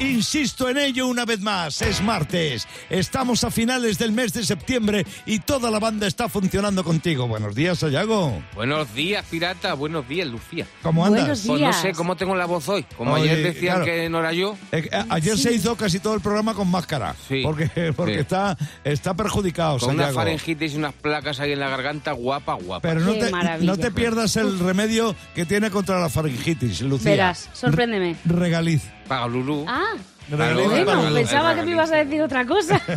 Insisto 0.00 0.68
en 0.68 0.78
ello 0.78 1.08
una 1.08 1.24
vez 1.24 1.40
más, 1.40 1.82
es 1.82 2.00
martes. 2.00 2.68
Estamos 2.88 3.42
a 3.42 3.50
finales 3.50 3.98
del 3.98 4.12
mes 4.12 4.32
de 4.32 4.44
septiembre 4.44 5.04
y 5.26 5.40
toda 5.40 5.72
la 5.72 5.80
banda 5.80 6.06
está 6.06 6.28
funcionando 6.28 6.84
contigo. 6.84 7.26
Buenos 7.26 7.56
días, 7.56 7.80
Sayago. 7.80 8.40
Buenos 8.54 8.94
días, 8.94 9.24
pirata. 9.28 9.74
Buenos 9.74 10.08
días, 10.08 10.28
Lucía. 10.28 10.66
¿Cómo 10.82 11.00
Buenos 11.00 11.20
andas? 11.22 11.42
días. 11.42 11.48
Pues 11.48 11.60
no 11.60 11.72
sé 11.72 11.92
cómo 11.94 12.16
tengo 12.16 12.36
la 12.36 12.46
voz 12.46 12.68
hoy. 12.68 12.84
Como 12.96 13.14
Oye, 13.14 13.30
ayer 13.32 13.42
decían 13.52 13.82
claro. 13.82 13.84
que 13.86 14.08
no 14.08 14.20
era 14.20 14.32
yo. 14.32 14.56
Eh, 14.70 14.88
a- 14.92 15.06
ayer 15.16 15.36
se 15.36 15.52
hizo 15.52 15.74
casi 15.76 15.98
todo 15.98 16.14
el 16.14 16.20
programa 16.20 16.54
con 16.54 16.70
máscara. 16.70 17.16
Sí, 17.26 17.42
Porque, 17.42 17.92
porque 17.96 18.14
sí. 18.14 18.20
está, 18.20 18.56
está 18.84 19.14
perjudicado, 19.14 19.78
Con 19.80 19.96
una 19.96 20.12
faringitis 20.12 20.74
y 20.74 20.76
unas 20.76 20.94
placas 20.94 21.40
ahí 21.40 21.50
en 21.52 21.58
la 21.60 21.68
garganta, 21.70 22.12
guapa, 22.12 22.54
guapa. 22.54 22.82
Pero 22.88 23.00
no 23.00 23.14
Qué 23.14 23.18
te, 23.24 23.30
maravilla. 23.30 23.72
no 23.72 23.76
te 23.76 23.90
pierdas 23.90 24.36
el 24.36 24.60
remedio 24.60 25.16
que 25.34 25.44
tiene 25.44 25.70
contra 25.72 25.98
la 26.00 26.08
faringitis, 26.08 26.82
Lucía. 26.82 27.10
Verás, 27.10 27.48
sorpréndeme. 27.52 28.14
Re- 28.24 28.36
regaliz. 28.38 28.82
Paga 29.08 29.26
Lulú. 29.26 29.64
Ah, 29.66 29.94
para 30.30 30.54
bueno, 30.54 31.14
pensaba 31.14 31.54
que 31.54 31.62
me 31.62 31.70
ibas 31.72 31.90
a 31.90 31.96
decir 31.96 32.20
otra 32.22 32.44
cosa. 32.46 32.80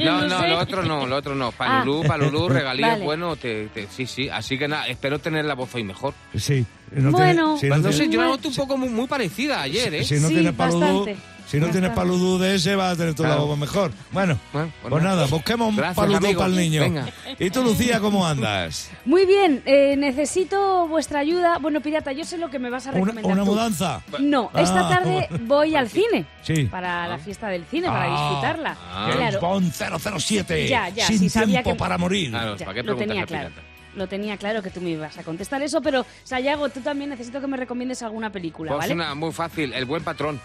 No, 0.00 0.22
no, 0.28 0.40
sé. 0.40 0.48
lo 0.48 0.58
otro 0.58 0.82
no, 0.82 1.06
lo 1.06 1.16
otro 1.16 1.34
no. 1.34 1.48
Ah. 1.48 1.82
Palulú, 1.82 2.04
palulú, 2.06 2.48
regalías, 2.48 2.92
Vale. 2.92 3.04
bueno, 3.04 3.36
te, 3.36 3.66
te- 3.68 3.88
sí, 3.88 4.06
sí. 4.06 4.28
Así 4.28 4.58
que 4.58 4.68
nada, 4.68 4.86
espero 4.86 5.18
tener 5.18 5.44
la 5.44 5.54
voz 5.54 5.74
hoy 5.74 5.82
mejor. 5.82 6.14
Sí. 6.36 6.64
No 6.92 7.10
Bueno. 7.10 7.56
tiene- 7.56 7.60
si 7.60 7.68
Pues 7.68 7.80
no 7.80 7.86
no 7.88 7.92
sé, 7.92 7.98
tiene- 7.98 8.14
yo 8.14 8.20
la 8.22 8.26
noto 8.28 8.48
un 8.48 8.54
poco 8.54 8.76
muy, 8.76 8.88
muy 8.88 9.06
parecida 9.06 9.62
ayer, 9.62 9.94
¿eh? 9.94 10.04
Si 10.04 10.14
no 10.20 10.28
Sí, 10.28 10.34
tienes 10.34 10.52
paludú, 10.54 11.06
si 11.46 11.58
no 11.58 11.68
tienes 11.68 11.90
paludú 11.92 12.38
de 12.38 12.56
ese, 12.56 12.76
vas 12.76 12.92
a 12.92 12.96
tener 12.96 13.14
tu 13.14 13.22
Claro. 13.22 13.48
la 13.48 13.56
mejor. 13.56 13.90
Bueno, 14.12 14.38
Bueno, 14.52 14.70
pues 14.82 14.90
pues 14.90 15.02
nada. 15.02 15.26
busquemos 15.26 15.68
un 15.68 15.76
paludú 15.94 16.34
para 16.36 16.46
el 16.46 16.56
niño. 16.56 16.80
Venga. 16.82 17.06
¿Y 17.38 17.48
tú, 17.50 17.62
Lucía, 17.62 18.00
cómo 18.00 18.26
andas? 18.26 18.90
Muy 19.06 19.24
bien, 19.24 19.62
eh, 19.64 19.96
necesito 19.96 20.86
vuestra 20.88 21.20
ayuda. 21.20 21.58
Bueno, 21.58 21.80
pirata, 21.80 22.12
yo 22.12 22.24
sé 22.24 22.36
lo 22.36 22.50
que 22.50 22.58
me 22.58 22.68
vas 22.68 22.86
a 22.86 22.90
¿Una, 22.90 22.98
recomendar. 23.00 23.32
una 23.32 23.44
mudanza? 23.44 24.02
No, 24.18 24.50
esta 24.54 24.86
Ah, 24.86 24.88
tarde 24.88 25.28
voy 25.46 25.74
al 25.74 25.88
cine. 25.88 26.26
Sí. 26.42 26.64
Para 26.64 27.06
la 27.08 27.18
fiesta 27.18 27.48
del 27.48 27.64
cine, 27.64 27.88
para 27.88 28.04
Ah, 28.04 28.10
disfrutarla. 28.28 28.76
ah. 28.92 29.10
Claro, 29.14 29.40
Bond 29.40 29.72
007. 29.72 30.68
Ya, 30.68 30.88
ya, 30.90 31.06
sin 31.06 31.30
sí, 31.30 31.38
tiempo 31.46 31.70
que- 31.70 31.76
para 31.76 31.96
morir. 31.96 32.30
Claro, 32.30 32.56
ya, 32.56 32.66
¿para 32.66 32.74
qué 32.74 32.82
lo 32.82 32.96
tenía 32.96 33.24
claro. 33.24 33.48
pirata? 33.50 33.67
Lo 33.94 34.06
tenía 34.06 34.36
claro 34.36 34.62
que 34.62 34.70
tú 34.70 34.80
me 34.80 34.90
ibas 34.90 35.18
a 35.18 35.22
contestar 35.24 35.62
eso, 35.62 35.80
pero 35.80 36.04
Sayago, 36.24 36.68
tú 36.68 36.80
también 36.80 37.10
necesito 37.10 37.40
que 37.40 37.46
me 37.46 37.56
recomiendes 37.56 38.02
alguna 38.02 38.30
película, 38.30 38.70
Pues 38.72 38.80
¿vale? 38.80 38.94
una 38.94 39.14
muy 39.14 39.32
fácil, 39.32 39.72
El 39.72 39.84
Buen 39.86 40.04
Patrón. 40.04 40.40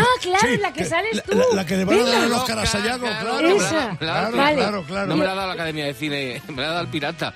Ah, 0.00 0.04
claro, 0.20 0.48
Sí, 0.48 0.56
la 0.58 0.72
que, 0.72 0.84
sales 0.84 1.16
la- 1.16 1.22
tú. 1.22 1.36
La, 1.38 1.44
la 1.56 1.66
que 1.66 1.76
le 1.76 1.84
van 1.84 1.98
a 1.98 2.02
dar 2.02 2.12
Venga. 2.12 2.26
el 2.26 2.32
Oscar 2.32 2.58
a 2.58 2.66
Sayago, 2.66 3.06
claro. 3.06 3.38
Esa. 3.48 3.96
Claro, 3.98 4.36
Vale. 4.36 4.56
claro, 4.56 4.82
claro. 4.84 5.06
No 5.08 5.16
me 5.16 5.24
la 5.24 5.32
ha 5.32 5.34
dado 5.34 5.46
la 5.48 5.54
Academia 5.54 5.84
de 5.86 5.94
Cine, 5.94 6.42
me 6.48 6.62
la 6.62 6.68
ha 6.68 6.70
dado 6.72 6.80
el 6.82 6.88
pirata. 6.88 7.34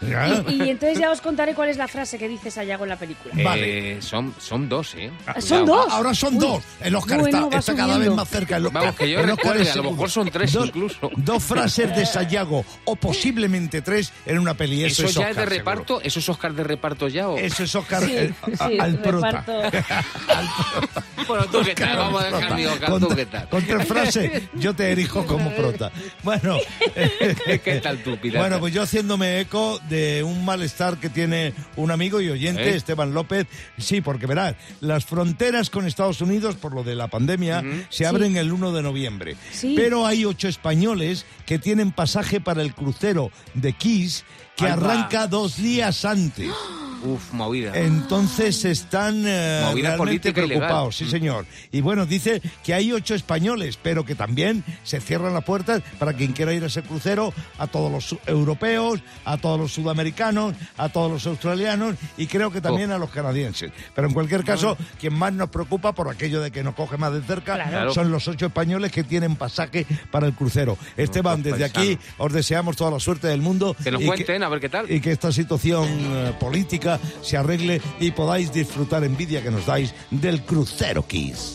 Y, 0.49 0.63
y 0.65 0.71
entonces 0.71 0.99
ya 0.99 1.11
os 1.11 1.21
contaré 1.21 1.55
cuál 1.55 1.69
es 1.69 1.77
la 1.77 1.89
frase 1.89 2.19
que 2.19 2.29
dice 2.29 2.51
Sayago 2.51 2.85
en 2.85 2.91
la 2.91 2.97
película. 2.97 3.35
Vale. 3.43 3.93
Eh, 3.97 4.03
son, 4.03 4.35
son 4.39 4.69
dos, 4.69 4.95
¿eh? 4.95 5.11
Son 5.41 5.65
Cuidado. 5.65 5.85
dos. 5.85 5.93
Ahora 5.93 6.15
son 6.15 6.35
Uy. 6.35 6.41
dos. 6.41 6.63
El 6.81 6.95
Oscar 6.97 7.21
Bueno, 7.21 7.49
está, 7.53 7.75
cada 7.75 7.99
vez 7.99 8.11
más 8.11 8.29
cerca. 8.29 8.57
El, 8.57 8.69
Vamos, 8.69 8.95
que 8.95 9.11
yo 9.11 9.21
el 9.21 9.31
Oscar 9.31 9.37
recuerde, 9.37 9.63
es 9.63 9.67
a 9.67 9.77
lo 9.77 9.83
seguro. 9.83 9.91
mejor 9.93 10.11
son 10.11 10.31
tres 10.31 10.53
dos, 10.53 10.67
incluso. 10.69 11.11
Dos 11.17 11.43
frases 11.43 11.95
de 11.97 12.07
Sayago, 12.07 12.65
o 12.85 12.97
posiblemente 12.97 13.83
tres, 13.83 14.13
en 14.25 14.39
una 14.39 14.55
peli. 14.55 14.85
Eso, 14.85 15.03
¿Eso 15.03 15.07
es 15.07 15.15
ya 15.15 15.21
Oscar, 15.21 15.31
es 15.31 15.37
de 15.37 15.43
seguro. 15.57 15.59
reparto? 15.73 16.01
¿Eso 16.03 16.19
es 16.21 16.29
Oscar 16.29 16.53
de 16.55 16.65
reparto 16.65 17.09
ya 17.09 17.29
o...? 17.29 17.37
Eso 17.37 17.63
es 17.65 17.75
Oscar 17.75 18.03
Sí, 18.05 18.13
eh, 18.17 18.33
a- 18.59 18.69
sí, 18.69 18.79
al 18.79 18.99
prota. 19.01 19.45
reparto. 19.47 19.87
Bueno, 21.27 21.45
tú 21.47 21.61
qué 21.65 21.75
tal, 21.75 21.97
vamos 21.97 22.23
a 22.23 22.27
dejar 22.27 22.46
Oscar, 22.53 22.91
con, 22.91 23.01
tú 23.01 23.09
qué 23.15 23.27
tal. 23.27 23.49
con 23.49 23.65
tres 23.65 23.87
frases, 23.89 24.43
yo 24.55 24.75
te 24.75 24.91
erijo 24.93 25.25
como 25.27 25.51
prota. 25.55 25.91
Bueno, 26.23 26.59
¿Qué 27.65 27.81
tal 27.83 27.99
tú, 28.03 28.17
pirata? 28.19 28.41
bueno, 28.41 28.61
pues 28.61 28.73
yo 28.75 28.83
haciéndome 28.83 29.41
eco 29.41 29.79
de 29.89 30.23
un 30.23 30.45
malestar 30.45 30.99
que 30.99 31.09
tiene 31.09 31.53
un 31.77 31.91
amigo 31.91 32.21
y 32.21 32.31
oyente, 32.31 32.71
¿Eh? 32.71 32.77
Esteban 32.77 33.15
López. 33.15 33.47
Sí, 33.79 34.01
porque 34.01 34.27
verás, 34.27 34.55
las 34.81 35.05
fronteras 35.05 35.71
con 35.71 35.87
Estados 35.87 36.21
Unidos, 36.21 36.57
por 36.57 36.75
lo 36.75 36.83
de 36.83 36.95
la 36.95 37.09
pandemia, 37.09 37.63
se 37.89 38.07
abren 38.07 38.37
el 38.37 38.53
1 38.53 38.73
de 38.73 38.83
noviembre. 38.83 39.37
Sí. 39.53 39.75
Pero 39.77 40.07
hay 40.07 40.25
ocho 40.25 40.49
españoles 40.49 41.27
que 41.47 41.59
tienen 41.59 41.93
pasaje 41.93 42.41
para 42.41 42.63
el 42.63 42.75
crucero 42.75 43.31
de 43.55 43.73
Kiss 43.73 44.25
que 44.57 44.67
va. 44.67 44.73
arranca 44.73 45.27
dos 45.27 45.57
días 45.57 46.05
antes. 46.05 46.51
Uf, 47.07 47.33
movida. 47.33 47.73
Entonces 47.75 48.65
están 48.65 49.23
eh, 49.27 49.63
Movida 49.71 49.97
realmente 49.97 50.33
preocupados, 50.33 50.97
sí 50.97 51.05
Mm. 51.05 51.11
señor. 51.11 51.47
Y 51.73 51.81
bueno, 51.81 52.05
dice 52.07 52.43
que 52.65 52.75
hay 52.75 52.93
ocho 52.93 53.15
españoles, 53.15 53.79
pero 53.83 54.05
que 54.05 54.15
también 54.15 54.65
se 54.83 55.01
cierran 55.01 55.33
las 55.35 55.45
puertas 55.45 55.83
para 55.99 56.13
quien 56.15 56.33
quiera 56.33 56.53
ir 56.53 56.65
a 56.65 56.67
ese 56.67 56.83
crucero, 56.83 57.33
a 57.59 57.67
todos 57.69 57.91
los 57.93 58.17
europeos, 58.27 59.01
a 59.25 59.37
todos 59.37 59.59
los 59.61 59.73
sudamericanos, 59.73 60.55
a 60.77 60.89
todos 60.89 61.11
los 61.11 61.27
australianos 61.27 61.95
y 62.17 62.27
creo 62.27 62.51
que 62.51 62.61
también 62.61 62.91
Oh. 62.91 62.95
a 62.97 62.99
los 62.99 63.11
canadienses. 63.11 63.71
Pero 63.95 64.09
en 64.09 64.15
cualquier 64.15 64.45
caso, 64.45 64.77
quien 65.01 65.15
más 65.15 65.33
nos 65.33 65.49
preocupa 65.51 65.93
por 65.93 66.09
aquello 66.09 66.41
de 66.41 66.51
que 66.51 66.63
nos 66.65 66.75
coge 66.75 66.97
más 66.97 67.13
de 67.13 67.23
cerca 67.23 67.55
Claro. 67.55 67.93
son 67.95 68.11
los 68.11 68.27
ocho 68.29 68.47
españoles 68.47 68.91
que 68.93 69.05
tienen 69.05 69.37
pasaje 69.37 69.87
para 70.11 70.27
el 70.27 70.33
crucero. 70.35 70.77
Esteban, 70.97 71.43
desde 71.43 71.65
aquí 71.65 71.99
os 72.19 72.33
deseamos 72.33 72.77
toda 72.77 72.91
la 72.91 73.01
suerte 73.01 73.29
del 73.29 73.43
mundo. 73.43 73.77
Que 73.83 73.91
nos 73.91 74.03
y 74.03 74.07
cuenten, 74.07 74.43
a 74.43 74.49
ver 74.49 74.61
qué 74.61 74.69
tal. 74.69 74.91
y 74.91 75.01
que 75.01 75.13
esta 75.13 75.31
situación 75.33 75.87
eh, 75.89 76.33
política 76.41 76.96
se 77.23 77.37
arregle 77.37 77.81
y 78.01 78.11
podáis 78.11 78.53
disfrutar 78.53 79.05
envidia 79.05 79.43
que 79.43 79.51
nos 79.51 79.67
dais 79.67 79.95
del 80.11 80.43
crucero 80.43 81.07
Kiss. 81.07 81.55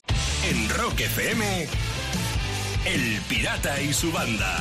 En 0.50 0.70
Rock 0.70 1.02
FM, 1.02 1.68
El 2.86 3.22
Pirata 3.28 3.82
y 3.82 3.94
su 3.94 4.12
banda. 4.12 4.58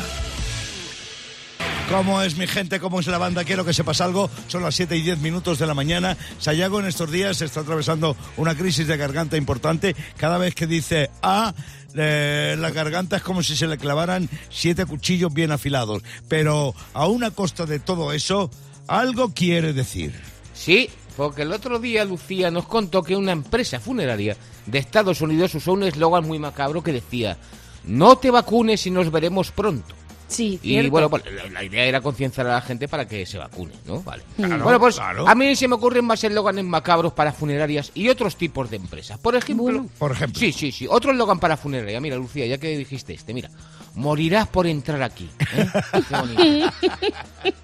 ¿Cómo 1.91 2.23
es 2.23 2.37
mi 2.37 2.47
gente? 2.47 2.79
¿Cómo 2.79 3.01
es 3.01 3.09
la 3.09 3.19
banda? 3.19 3.43
Quiero 3.43 3.65
que 3.65 3.73
sepas 3.73 4.01
algo. 4.01 4.31
Son 4.47 4.63
las 4.63 4.77
7 4.77 4.97
y 4.97 5.03
10 5.03 5.19
minutos 5.19 5.59
de 5.59 5.67
la 5.67 5.75
mañana. 5.75 6.17
Sayago 6.39 6.79
en 6.79 6.87
estos 6.87 7.11
días 7.11 7.43
está 7.43 7.61
atravesando 7.61 8.17
una 8.37 8.55
crisis 8.55 8.87
de 8.87 8.97
garganta 8.97 9.37
importante. 9.37 9.97
Cada 10.17 10.39
vez 10.39 10.55
que 10.55 10.69
dice 10.69 11.11
A, 11.21 11.53
eh, 11.97 12.55
la 12.59 12.71
garganta 12.71 13.17
es 13.17 13.23
como 13.23 13.43
si 13.43 13.57
se 13.57 13.67
le 13.67 13.77
clavaran 13.77 14.29
siete 14.51 14.87
cuchillos 14.87 15.35
bien 15.35 15.51
afilados. 15.51 16.05
Pero 16.29 16.77
a 16.95 17.09
una 17.09 17.33
costa 17.33 17.67
de 17.67 17.81
todo 17.81 18.13
eso, 18.13 18.51
algo 18.87 19.35
quiere 19.35 19.73
decir. 19.73 20.13
Sí, 20.61 20.91
porque 21.17 21.43
el 21.43 21.53
otro 21.53 21.79
día 21.79 22.05
Lucía 22.05 22.51
nos 22.51 22.67
contó 22.67 23.03
que 23.03 23.17
una 23.17 23.33
empresa 23.33 23.81
funeraria 23.81 24.37
de 24.67 24.79
Estados 24.79 25.21
Unidos 25.23 25.55
usó 25.55 25.73
un 25.73 25.85
eslogan 25.85 26.27
muy 26.27 26.39
macabro 26.39 26.83
que 26.83 26.93
decía 26.93 27.39
no 27.85 28.17
te 28.19 28.31
vacunes 28.31 28.87
y 28.87 28.91
nos 28.91 29.11
veremos 29.11 29.51
pronto. 29.53 29.95
Sí, 30.29 30.61
Y 30.63 30.69
cierto. 30.69 30.91
bueno, 30.93 31.11
pues, 31.11 31.25
la, 31.33 31.47
la 31.49 31.65
idea 31.65 31.85
era 31.87 32.01
concienciar 32.01 32.47
a 32.47 32.53
la 32.53 32.61
gente 32.61 32.87
para 32.87 33.09
que 33.09 33.25
se 33.27 33.37
vacune, 33.39 33.73
¿no? 33.87 34.01
Vale. 34.03 34.23
Claro, 34.37 34.63
bueno, 34.63 34.79
pues 34.79 34.95
claro. 34.97 35.27
a 35.27 35.35
mí 35.35 35.57
se 35.57 35.67
me 35.67 35.75
ocurren 35.75 36.05
más 36.05 36.23
eslóganes 36.23 36.65
macabros 36.67 37.15
para 37.15 37.33
funerarias 37.33 37.91
y 37.95 38.09
otros 38.11 38.37
tipos 38.37 38.71
de 38.71 38.77
empresas. 38.77 39.19
Por 39.19 39.35
ejemplo, 39.35 39.65
Bueno. 39.65 39.89
Por 39.99 40.13
ejemplo. 40.13 40.39
Sí, 40.39 40.53
sí, 40.53 40.71
sí. 40.71 40.87
Otro 40.89 41.11
eslogan 41.11 41.41
para 41.41 41.57
funeraria. 41.57 42.01
Mira, 42.01 42.17
Lucía, 42.17 42.47
ya 42.47 42.59
que 42.59 42.77
dijiste 42.79 43.13
este, 43.15 43.35
mira. 43.35 43.51
Morirás 43.95 44.47
por 44.47 44.67
entrar 44.67 45.03
aquí. 45.03 45.29
¿eh? 45.55 45.67
Qué 46.09 46.17
bonito. 46.17 46.73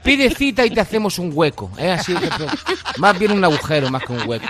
Pide 0.03 0.31
cita 0.31 0.65
y 0.67 0.71
te 0.71 0.81
hacemos 0.81 1.19
un 1.19 1.31
hueco. 1.33 1.71
¿eh? 1.79 1.93
Así 1.93 2.15
que, 2.15 2.29
pero, 2.37 2.51
más 2.99 3.19
bien 3.19 3.33
un 3.33 3.45
agujero 3.45 3.91
más 3.91 4.03
que 4.03 4.13
un 4.13 4.29
hueco. 4.29 4.47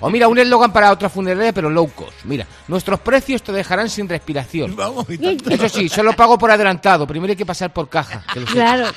O 0.00 0.10
mira, 0.10 0.28
un 0.28 0.38
eslogan 0.38 0.72
para 0.72 0.92
otra 0.92 1.08
funeraria, 1.08 1.52
pero 1.52 1.70
low 1.70 1.90
cost. 1.94 2.24
Mira, 2.24 2.46
nuestros 2.68 3.00
precios 3.00 3.42
te 3.42 3.52
dejarán 3.52 3.88
sin 3.88 4.08
respiración. 4.08 4.76
Vamos, 4.76 5.08
y 5.08 5.18
tanto. 5.18 5.50
Eso 5.50 5.68
sí, 5.68 5.88
solo 5.88 6.12
pago 6.12 6.36
por 6.36 6.50
adelantado. 6.50 7.06
Primero 7.06 7.30
hay 7.30 7.36
que 7.36 7.46
pasar 7.46 7.72
por 7.72 7.88
caja. 7.88 8.24
que 8.32 8.40
lo 8.40 8.46
sepas. 8.46 8.64
Claro. 8.64 8.88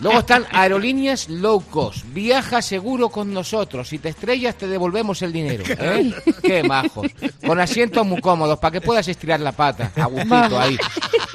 Luego 0.00 0.18
están 0.20 0.46
aerolíneas 0.52 1.28
low 1.28 1.62
cost. 1.70 2.04
Viaja 2.12 2.60
seguro 2.62 3.08
con 3.08 3.32
nosotros. 3.32 3.88
Si 3.88 3.98
te 3.98 4.10
estrellas, 4.10 4.56
te 4.56 4.66
devolvemos 4.66 5.22
el 5.22 5.32
dinero. 5.32 5.64
¿eh? 5.66 6.14
Qué 6.42 6.62
majos. 6.62 7.06
Con 7.46 7.60
asientos 7.60 8.06
muy 8.06 8.20
cómodos 8.20 8.58
para 8.58 8.72
que 8.72 8.80
puedas 8.80 9.06
estirar 9.08 9.40
la 9.40 9.52
pata. 9.52 9.92
A 9.96 10.06
gustito 10.06 10.58
ahí. 10.58 10.76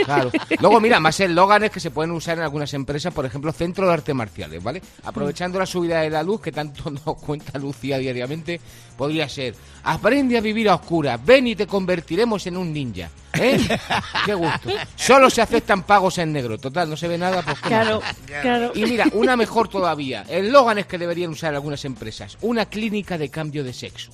Claro. 0.05 0.31
Luego, 0.59 0.79
mira, 0.79 0.99
más 0.99 1.19
eslóganes 1.19 1.71
que 1.71 1.79
se 1.79 1.91
pueden 1.91 2.11
usar 2.11 2.37
en 2.37 2.43
algunas 2.43 2.73
empresas, 2.73 3.13
por 3.13 3.25
ejemplo, 3.25 3.51
Centro 3.51 3.87
de 3.87 3.93
Artes 3.93 4.15
Marciales, 4.15 4.61
¿vale? 4.63 4.81
Aprovechando 5.03 5.59
la 5.59 5.65
subida 5.65 6.01
de 6.01 6.09
la 6.09 6.23
luz, 6.23 6.41
que 6.41 6.51
tanto 6.51 6.89
nos 7.05 7.17
cuenta 7.17 7.59
Lucía 7.59 7.97
diariamente, 7.97 8.59
podría 8.97 9.27
ser, 9.29 9.55
aprende 9.83 10.37
a 10.37 10.41
vivir 10.41 10.69
a 10.69 10.75
oscuras, 10.75 11.23
ven 11.23 11.47
y 11.47 11.55
te 11.55 11.67
convertiremos 11.67 12.45
en 12.47 12.57
un 12.57 12.73
ninja. 12.73 13.09
¿Eh? 13.33 13.59
Qué 14.25 14.33
gusto. 14.33 14.69
Solo 14.95 15.29
se 15.29 15.41
aceptan 15.41 15.83
pagos 15.83 16.17
en 16.17 16.33
negro. 16.33 16.57
Total, 16.57 16.89
no 16.89 16.97
se 16.97 17.07
ve 17.07 17.17
nada, 17.17 17.41
pues 17.41 17.59
Claro, 17.59 18.01
claro. 18.41 18.71
Y 18.75 18.83
mira, 18.83 19.05
una 19.13 19.35
mejor 19.37 19.67
todavía. 19.67 20.23
Eslóganes 20.27 20.85
que 20.85 20.97
deberían 20.97 21.31
usar 21.31 21.53
algunas 21.53 21.85
empresas. 21.85 22.37
Una 22.41 22.65
clínica 22.65 23.17
de 23.17 23.29
cambio 23.29 23.63
de 23.63 23.73
sexo. 23.73 24.11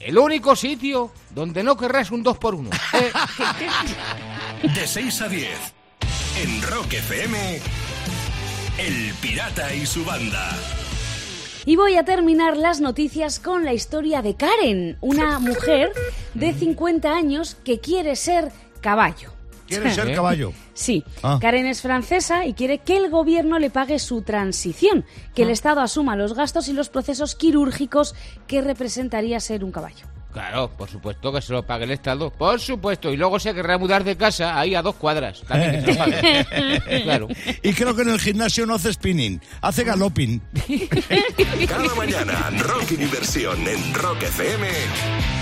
El 0.00 0.18
único 0.18 0.56
sitio 0.56 1.10
donde 1.34 1.62
no 1.62 1.76
querrás 1.76 2.10
un 2.10 2.22
2 2.22 2.38
por 2.38 2.54
1 2.54 2.70
De 4.74 4.86
6 4.86 5.22
a 5.22 5.28
10. 5.28 5.48
En 6.42 6.62
Rock 6.62 6.94
FM, 6.94 7.60
El 8.78 9.14
Pirata 9.20 9.74
y 9.74 9.86
su 9.86 10.04
banda. 10.04 10.50
Y 11.66 11.76
voy 11.76 11.96
a 11.96 12.04
terminar 12.04 12.56
las 12.56 12.80
noticias 12.80 13.38
con 13.38 13.64
la 13.64 13.72
historia 13.72 14.20
de 14.20 14.36
Karen, 14.36 14.98
una 15.00 15.38
mujer 15.38 15.92
de 16.34 16.52
50 16.52 17.14
años 17.14 17.56
que 17.64 17.80
quiere 17.80 18.16
ser 18.16 18.52
caballo. 18.80 19.33
Quiere 19.80 19.94
ser 19.94 20.14
caballo. 20.14 20.52
Sí, 20.72 21.04
Ah. 21.22 21.38
Karen 21.40 21.66
es 21.66 21.82
francesa 21.82 22.46
y 22.46 22.54
quiere 22.54 22.78
que 22.78 22.96
el 22.96 23.10
gobierno 23.10 23.58
le 23.58 23.70
pague 23.70 23.98
su 23.98 24.22
transición, 24.22 25.04
que 25.34 25.42
Ah. 25.42 25.44
el 25.46 25.50
Estado 25.50 25.80
asuma 25.80 26.16
los 26.16 26.34
gastos 26.34 26.68
y 26.68 26.72
los 26.72 26.88
procesos 26.88 27.34
quirúrgicos 27.34 28.14
que 28.46 28.60
representaría 28.60 29.38
ser 29.40 29.64
un 29.64 29.72
caballo. 29.72 30.06
Claro, 30.34 30.68
por 30.76 30.90
supuesto 30.90 31.32
que 31.32 31.40
se 31.40 31.52
lo 31.52 31.64
pague 31.64 31.84
el 31.84 31.92
Estado. 31.92 32.28
Por 32.28 32.58
supuesto. 32.58 33.12
Y 33.12 33.16
luego 33.16 33.38
se 33.38 33.54
querrá 33.54 33.78
mudar 33.78 34.02
de 34.02 34.16
casa 34.16 34.58
ahí 34.58 34.74
a 34.74 34.82
dos 34.82 34.96
cuadras. 34.96 35.42
También 35.46 35.84
que 35.84 35.92
se 35.92 35.92
lo 35.92 35.98
pague. 35.98 36.46
Claro. 37.04 37.28
Y 37.62 37.72
creo 37.72 37.94
que 37.94 38.02
en 38.02 38.08
el 38.08 38.18
gimnasio 38.20 38.66
no 38.66 38.74
hace 38.74 38.92
spinning, 38.92 39.40
hace 39.60 39.84
galoping. 39.84 40.40
Cada 41.68 41.94
mañana, 41.94 42.50
Rocky 42.58 42.96
Diversión 42.96 43.66
en 43.68 43.94
Rock 43.94 44.22
FM 44.22 44.66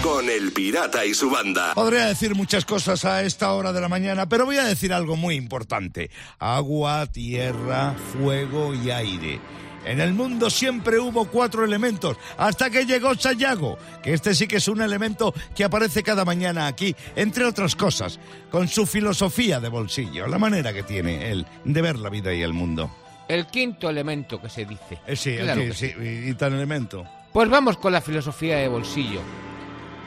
con 0.03 0.29
El 0.29 0.53
Pirata 0.53 1.06
y 1.06 1.15
su 1.15 1.31
banda. 1.31 1.73
Podría 1.75 2.06
decir 2.06 2.35
muchas 2.35 2.65
cosas 2.65 3.05
a 3.05 3.23
esta 3.23 3.53
hora 3.53 3.73
de 3.73 3.81
la 3.81 3.88
mañana, 3.88 4.29
pero 4.29 4.45
voy 4.45 4.59
a 4.59 4.65
decir 4.65 4.93
algo 4.93 5.17
muy 5.17 5.37
importante. 5.37 6.11
Agua, 6.38 7.06
tierra, 7.06 7.95
fuego 8.12 8.75
y 8.75 8.91
aire. 8.91 9.41
En 9.84 10.00
el 10.00 10.14
mundo 10.14 10.49
siempre 10.49 10.99
hubo 10.99 11.26
cuatro 11.26 11.64
elementos, 11.64 12.17
hasta 12.37 12.70
que 12.70 12.87
llegó 12.87 13.14
Sayago, 13.14 13.79
que 14.02 14.12
este 14.14 14.34
sí 14.34 14.46
que 14.46 14.56
es 14.56 14.69
un 14.69 14.81
elemento 14.81 15.34
que 15.55 15.64
aparece 15.64 16.02
cada 16.02 16.25
mañana 16.25 16.67
aquí, 16.67 16.94
entre 17.17 17.44
otras 17.44 17.75
cosas, 17.75 18.20
con 18.50 18.69
su 18.69 18.87
filosofía 18.87 19.61
de 19.61 19.69
bolsillo, 19.69 20.26
la 20.26 20.38
manera 20.38 20.73
que 20.73 20.82
tiene 20.82 21.31
él 21.31 21.46
de 21.64 21.82
ver 21.82 21.99
la 21.99 22.11
vida 22.11 22.32
y 22.32 22.43
el 22.43 22.52
mundo. 22.52 22.90
El 23.29 23.46
quinto 23.46 23.88
elemento 23.88 24.40
que 24.40 24.49
se 24.49 24.64
dice. 24.64 24.99
Eh, 25.06 25.17
sí, 25.17 25.37
Claro 25.37 25.62
que 25.62 25.75
sí, 25.75 25.93
y, 26.00 26.31
y 26.31 26.35
tan 26.35 26.52
elemento. 26.52 27.05
Pues 27.32 27.49
vamos 27.49 27.78
con 27.78 27.93
la 27.93 28.00
filosofía 28.00 28.58
de 28.58 28.69
bolsillo. 28.69 29.20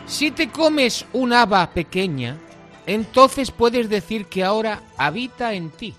Si 0.06 0.32
te 0.32 0.50
comes 0.50 1.06
un 1.14 1.34
haba 1.34 1.70
pequeña, 1.72 2.38
entonces 2.86 3.52
puedes 3.52 3.90
decir 3.90 4.28
que 4.28 4.44
ahora 4.44 4.84
habita 4.98 5.54
en 5.54 5.72
ti. 5.72 5.96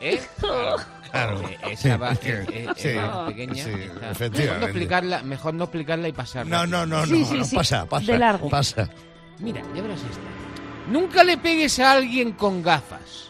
¿Eh? 0.00 0.20
Claro. 1.10 1.40
Eh, 1.48 1.58
Esa 1.72 1.98
porque- 1.98 2.30
eh, 2.30 2.66
eh, 2.76 3.00
pequeña. 3.28 3.66
Mejor 3.66 4.58
no, 4.60 4.64
explicarla, 4.66 5.22
mejor 5.22 5.54
no 5.54 5.64
explicarla 5.64 6.08
y 6.08 6.12
pasarla. 6.12 6.58
No, 6.58 6.66
no, 6.66 6.86
no, 6.86 7.00
no, 7.00 7.06
Sí, 7.06 7.24
sí, 7.24 7.38
no, 7.38 7.44
sí, 7.44 7.56
pasa, 7.56 7.86
pasa. 7.86 8.12
de 8.12 8.18
largo. 8.18 8.48
Pasa. 8.48 8.88
Mira, 9.38 9.62
ya 9.74 9.82
verás 9.82 10.00
esta. 10.00 10.20
Nunca 10.90 11.24
le 11.24 11.36
pegues 11.38 11.78
a 11.78 11.92
alguien 11.92 12.32
con 12.32 12.62
gafas. 12.62 13.24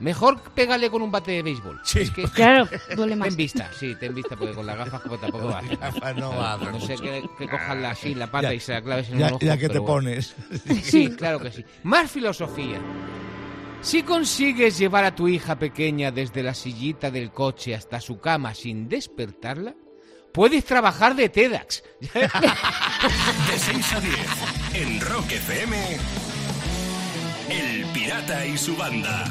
Mejor 0.00 0.40
pégale 0.54 0.90
con 0.90 1.02
un 1.02 1.10
bate 1.10 1.32
de 1.32 1.42
béisbol. 1.42 1.80
Sí. 1.82 2.00
Es 2.02 2.10
que 2.12 2.22
Claro, 2.28 2.68
duele 2.94 3.16
más. 3.16 3.28
ten 3.30 3.36
vista, 3.36 3.68
sí, 3.76 3.96
ten 3.98 4.14
vista, 4.14 4.36
porque 4.36 4.54
con 4.54 4.64
las 4.64 4.76
gafas 4.78 5.00
como 5.00 5.18
tampoco 5.18 5.46
va. 5.46 5.60
Gafas 5.60 6.14
no 6.16 6.30
va 6.36 6.52
hacer 6.54 6.70
No 6.70 6.80
sé 6.80 6.94
que, 6.96 7.28
que 7.36 7.48
cojas 7.48 7.84
así 7.84 8.14
la 8.14 8.28
pata 8.30 8.48
Ya- 8.50 8.54
y 8.54 8.60
se 8.60 8.74
la 8.74 8.82
claves 8.82 9.08
en 9.10 9.18
Ya, 9.18 9.26
un 9.26 9.32
ojo. 9.32 9.44
ya 9.44 9.56
que 9.56 9.68
te 9.68 9.78
bueno. 9.80 9.86
pones. 9.94 10.36
Sí, 10.84 11.08
claro 11.16 11.40
que 11.40 11.50
sí. 11.50 11.64
Más 11.82 12.08
filosofía. 12.12 12.78
Si 13.80 14.02
consigues 14.02 14.76
llevar 14.78 15.04
a 15.04 15.14
tu 15.14 15.28
hija 15.28 15.58
pequeña 15.58 16.10
desde 16.10 16.42
la 16.42 16.54
sillita 16.54 17.10
del 17.10 17.30
coche 17.30 17.74
hasta 17.74 18.00
su 18.00 18.20
cama 18.20 18.54
sin 18.54 18.88
despertarla, 18.88 19.74
puedes 20.32 20.64
trabajar 20.64 21.14
de 21.14 21.28
TEDx. 21.28 21.82
De 22.00 23.58
6 23.58 23.92
a 23.92 24.00
10 24.00 24.16
en 24.74 25.00
Rock 25.00 25.30
FM. 25.30 25.76
El 27.50 27.86
Pirata 27.92 28.46
y 28.46 28.58
su 28.58 28.76
banda. 28.76 29.24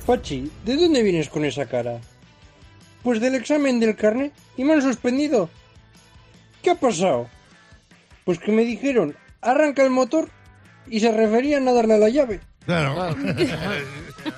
Pachi, 0.06 0.52
¿de 0.64 0.76
dónde 0.76 1.02
vienes 1.02 1.30
con 1.30 1.44
esa 1.46 1.66
cara? 1.66 2.00
Pues 3.02 3.20
del 3.20 3.34
examen 3.34 3.80
del 3.80 3.96
carnet 3.96 4.32
y 4.56 4.64
me 4.64 4.74
han 4.74 4.84
suspendido. 4.84 5.50
¿Qué 6.62 6.70
ha 6.70 6.76
pasado? 6.76 7.28
Pues 8.24 8.38
que 8.38 8.52
me 8.52 8.64
dijeron, 8.64 9.16
arranca 9.42 9.84
el 9.84 9.90
motor 9.90 10.30
y 10.88 11.00
se 11.00 11.12
referían 11.12 11.68
a 11.68 11.74
darle 11.74 11.98
la 11.98 12.10
llave. 12.10 12.42
Claro. 12.68 13.10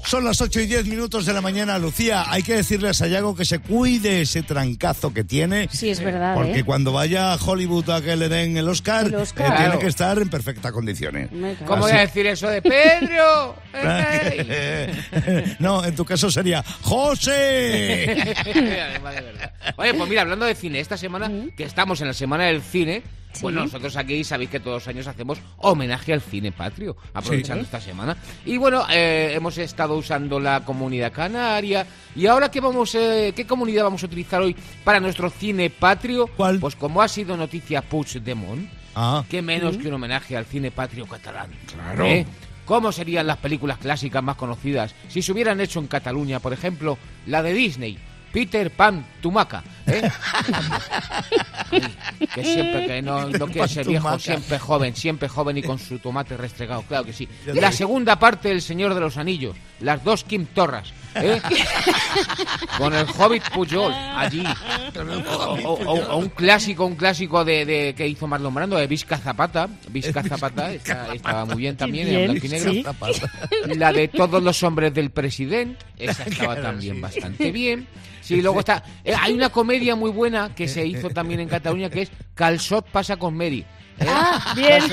Son 0.05 0.23
las 0.23 0.39
8 0.39 0.59
y 0.61 0.67
10 0.67 0.85
minutos 0.85 1.25
de 1.25 1.33
la 1.33 1.41
mañana, 1.41 1.79
Lucía. 1.79 2.25
Hay 2.27 2.43
que 2.43 2.53
decirle 2.53 2.89
a 2.89 2.93
Sayago 2.93 3.35
que 3.35 3.43
se 3.43 3.57
cuide 3.57 4.21
ese 4.21 4.43
trancazo 4.43 5.11
que 5.11 5.23
tiene. 5.23 5.67
Sí, 5.71 5.89
es 5.89 5.99
verdad, 5.99 6.35
Porque 6.35 6.59
¿eh? 6.59 6.63
cuando 6.63 6.91
vaya 6.91 7.33
a 7.33 7.37
Hollywood 7.37 7.89
a 7.89 8.01
que 8.03 8.15
le 8.15 8.29
den 8.29 8.55
el 8.55 8.69
Oscar, 8.69 9.07
El 9.07 9.15
Oscar. 9.15 9.51
eh, 9.51 9.55
tiene 9.57 9.79
que 9.79 9.87
estar 9.87 10.19
en 10.19 10.29
perfectas 10.29 10.71
condiciones. 10.71 11.29
¿Cómo 11.65 11.81
voy 11.81 11.91
a 11.91 12.01
decir 12.01 12.27
eso 12.27 12.47
de 12.47 12.61
Pedro? 12.61 13.55
No, 15.59 15.83
en 15.83 15.95
tu 15.95 16.05
caso 16.05 16.29
sería 16.29 16.63
José. 16.81 18.35
Oye, 19.77 19.93
pues 19.95 20.09
mira, 20.09 20.21
hablando 20.21 20.45
de 20.45 20.53
cine, 20.55 20.79
esta 20.79 20.97
semana 20.97 21.31
que 21.57 21.63
estamos 21.63 21.99
en 22.01 22.07
la 22.07 22.13
semana 22.13 22.45
del 22.45 22.61
cine, 22.61 23.01
Sí. 23.35 23.41
bueno, 23.43 23.61
nosotros 23.61 23.95
aquí 23.97 24.23
sabéis 24.23 24.49
que 24.49 24.59
todos 24.59 24.77
los 24.83 24.87
años 24.87 25.07
hacemos 25.07 25.39
homenaje 25.57 26.13
al 26.13 26.21
cine 26.21 26.51
patrio, 26.51 26.95
aprovechando 27.13 27.63
esta 27.63 27.79
semana. 27.79 28.17
Y 28.45 28.57
bueno, 28.57 28.85
eh, 28.91 29.33
hemos 29.35 29.57
estado 29.57 29.95
usando 29.95 30.39
la 30.39 30.63
comunidad 30.65 31.11
canaria. 31.11 31.85
¿Y 32.15 32.25
ahora 32.27 32.49
qué, 32.49 32.61
vamos, 32.61 32.95
eh, 32.95 33.33
qué 33.35 33.45
comunidad 33.45 33.83
vamos 33.83 34.03
a 34.03 34.05
utilizar 34.05 34.41
hoy 34.41 34.55
para 34.83 34.99
nuestro 34.99 35.29
cine 35.29 35.69
patrio? 35.69 36.27
¿Cuál? 36.27 36.59
Pues 36.59 36.75
como 36.75 37.01
ha 37.01 37.07
sido 37.07 37.37
noticia 37.37 37.81
Puigdemont, 37.81 38.67
Ah, 38.95 39.25
qué 39.29 39.41
menos 39.41 39.75
que 39.77 39.89
un 39.89 39.95
homenaje 39.95 40.37
al 40.37 40.45
cine 40.45 40.71
patrio 40.71 41.05
catalán. 41.05 41.51
Claro. 41.71 42.05
¿Eh? 42.05 42.25
¿Cómo 42.65 42.91
serían 42.91 43.27
las 43.27 43.37
películas 43.37 43.77
clásicas 43.77 44.23
más 44.23 44.37
conocidas 44.37 44.95
si 45.09 45.21
se 45.21 45.31
hubieran 45.31 45.59
hecho 45.61 45.79
en 45.79 45.87
Cataluña, 45.87 46.39
por 46.39 46.53
ejemplo, 46.53 46.97
la 47.27 47.43
de 47.43 47.53
Disney, 47.53 47.99
Peter 48.35 48.69
Pan 48.69 49.05
Tumaca? 49.21 49.63
¿eh? 49.87 50.01
Que 52.33 52.43
siempre 52.43 52.85
que 52.85 53.01
no, 53.01 53.29
no 53.29 53.47
quiere 53.47 53.67
ser 53.69 53.87
viejo, 53.87 54.03
Tumaca. 54.07 54.19
siempre 54.19 54.59
joven, 54.59 54.93
siempre 54.93 55.29
joven 55.29 55.57
y 55.57 55.61
con 55.63 55.79
su 55.79 55.99
tomate 55.99 56.35
restregado, 56.35 56.81
claro 56.81 57.05
que 57.05 57.13
sí. 57.13 57.29
La 57.45 57.71
segunda 57.71 58.19
parte 58.19 58.49
del 58.49 58.61
Señor 58.61 58.93
de 58.93 58.99
los 58.99 59.15
Anillos, 59.15 59.55
las 59.79 60.03
dos 60.03 60.25
Kim 60.25 60.47
Torras, 60.47 60.91
¿eh? 61.15 61.41
con 62.77 62.93
el 62.93 63.05
Hobbit 63.17 63.43
Pujol 63.53 63.93
allí. 63.93 64.43
O, 65.27 65.41
o- 65.63 65.73
o- 65.73 66.11
o 66.13 66.17
un 66.17 66.29
clásico, 66.29 66.85
un 66.85 66.95
clásico 66.95 67.43
de, 67.45 67.65
de- 67.65 67.93
que 67.95 68.07
hizo 68.07 68.27
Marlon 68.27 68.53
Brando, 68.53 68.77
de 68.77 68.87
Vizca 68.87 69.17
Zapata. 69.17 69.67
Vizca 69.89 70.23
Zapata 70.23 70.71
está- 70.71 71.13
estaba 71.13 71.45
muy 71.45 71.55
bien 71.57 71.75
también, 71.77 72.07
en 72.07 72.25
blanco 72.31 72.45
y 72.45 72.49
negro. 72.49 72.71
sí. 72.71 72.85
La 73.75 73.91
de 73.91 74.07
todos 74.07 74.41
los 74.41 74.61
hombres 74.63 74.93
del 74.93 75.09
presidente, 75.11 75.85
esa 75.97 76.23
estaba 76.25 76.55
también 76.61 77.01
bastante 77.01 77.51
bien. 77.51 77.87
Sí, 78.25 78.41
luego 78.41 78.57
está. 78.61 78.83
eh, 79.03 79.13
hay 79.21 79.33
una 79.35 79.49
comedia 79.49 79.95
muy 79.95 80.09
buena 80.09 80.55
que 80.55 80.67
se 80.67 80.83
hizo 80.83 81.11
también 81.11 81.41
en 81.41 81.47
Cataluña 81.47 81.91
que 81.91 82.01
es 82.01 82.11
Calçot 82.33 82.83
pasa 82.87 83.17
con 83.17 83.37
Mary. 83.37 83.63
¿Eh? 83.99 84.05
Ah, 84.07 84.53
bien. 84.55 84.83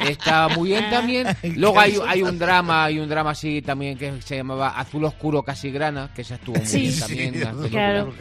Está 0.00 0.48
muy 0.48 0.70
bien 0.70 0.90
también. 0.90 1.26
Luego 1.56 1.78
hay, 1.80 1.96
hay 2.06 2.22
un 2.22 2.38
drama, 2.38 2.84
hay 2.84 2.98
un 2.98 3.08
drama 3.08 3.30
así 3.30 3.62
también 3.62 3.96
que 3.96 4.20
se 4.22 4.36
llamaba 4.36 4.70
Azul 4.70 5.04
Oscuro 5.04 5.42
Casi 5.42 5.70
Grana, 5.70 6.10
que 6.14 6.24
se 6.24 6.34
estuvo 6.34 6.56
muy 6.56 6.66
Sí. 6.66 6.78
bien 6.80 7.00
también. 7.00 7.34
Sí, 7.34 7.40
película. 7.40 7.70
Claro. 7.70 8.14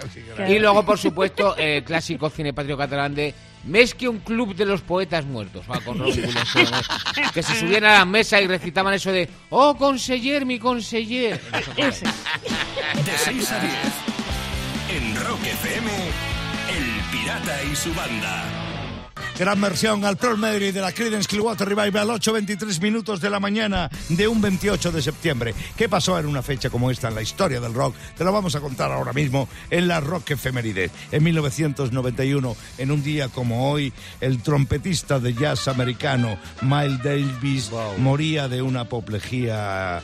Y 0.47 0.59
luego, 0.59 0.83
por 0.85 0.97
supuesto, 0.97 1.55
el 1.57 1.83
clásico 1.83 2.29
cine 2.29 2.53
patrio 2.53 2.77
catalán 2.77 3.15
de 3.15 3.33
Més 3.65 3.93
que 3.95 4.09
un 4.09 4.19
club 4.19 4.53
de 4.55 4.65
los 4.65 4.81
poetas 4.81 5.23
muertos, 5.25 5.63
va, 5.71 5.79
con 5.79 5.95
¿eh? 6.05 6.11
que 7.33 7.41
se 7.41 7.55
subían 7.55 7.85
a 7.85 7.93
la 7.99 8.05
mesa 8.05 8.41
y 8.41 8.45
recitaban 8.47 8.93
eso 8.93 9.09
de 9.09 9.29
¡Oh, 9.51 9.77
conseller, 9.77 10.45
mi 10.45 10.59
conseller! 10.59 11.39
De 11.39 11.91
6 13.17 13.51
a 13.51 13.59
10. 13.59 13.73
En 14.97 15.15
Rock 15.15 15.39
FM, 15.45 15.91
El 16.75 17.01
Pirata 17.09 17.63
y 17.71 17.73
su 17.73 17.93
banda. 17.93 18.43
Gran 19.37 19.59
versión 19.59 20.05
al 20.05 20.15
Pro 20.15 20.37
Medley 20.37 20.71
de 20.71 20.79
la 20.79 20.91
Creedence 20.91 21.27
Clearwater 21.27 21.67
Revival, 21.67 22.07
8.23 22.09 22.79
minutos 22.81 23.19
de 23.19 23.31
la 23.31 23.39
mañana 23.39 23.89
de 24.09 24.27
un 24.27 24.39
28 24.39 24.91
de 24.91 25.01
septiembre. 25.01 25.55
¿Qué 25.75 25.89
pasó 25.89 26.19
en 26.19 26.27
una 26.27 26.43
fecha 26.43 26.69
como 26.69 26.91
esta 26.91 27.07
en 27.07 27.15
la 27.15 27.23
historia 27.23 27.59
del 27.59 27.73
rock? 27.73 27.95
Te 28.15 28.23
lo 28.23 28.31
vamos 28.31 28.55
a 28.55 28.61
contar 28.61 28.91
ahora 28.91 29.11
mismo 29.11 29.49
en 29.71 29.87
la 29.87 29.99
Rock 29.99 30.31
Efemérides. 30.31 30.91
En 31.11 31.23
1991, 31.23 32.55
en 32.77 32.91
un 32.91 33.03
día 33.03 33.27
como 33.29 33.71
hoy, 33.71 33.91
el 34.21 34.41
trompetista 34.43 35.19
de 35.19 35.33
jazz 35.33 35.67
americano 35.67 36.37
Miles 36.61 37.01
Davis 37.03 37.69
Wow. 37.71 37.97
moría 37.97 38.47
de 38.47 38.61
una 38.61 38.81
apoplejía 38.81 40.01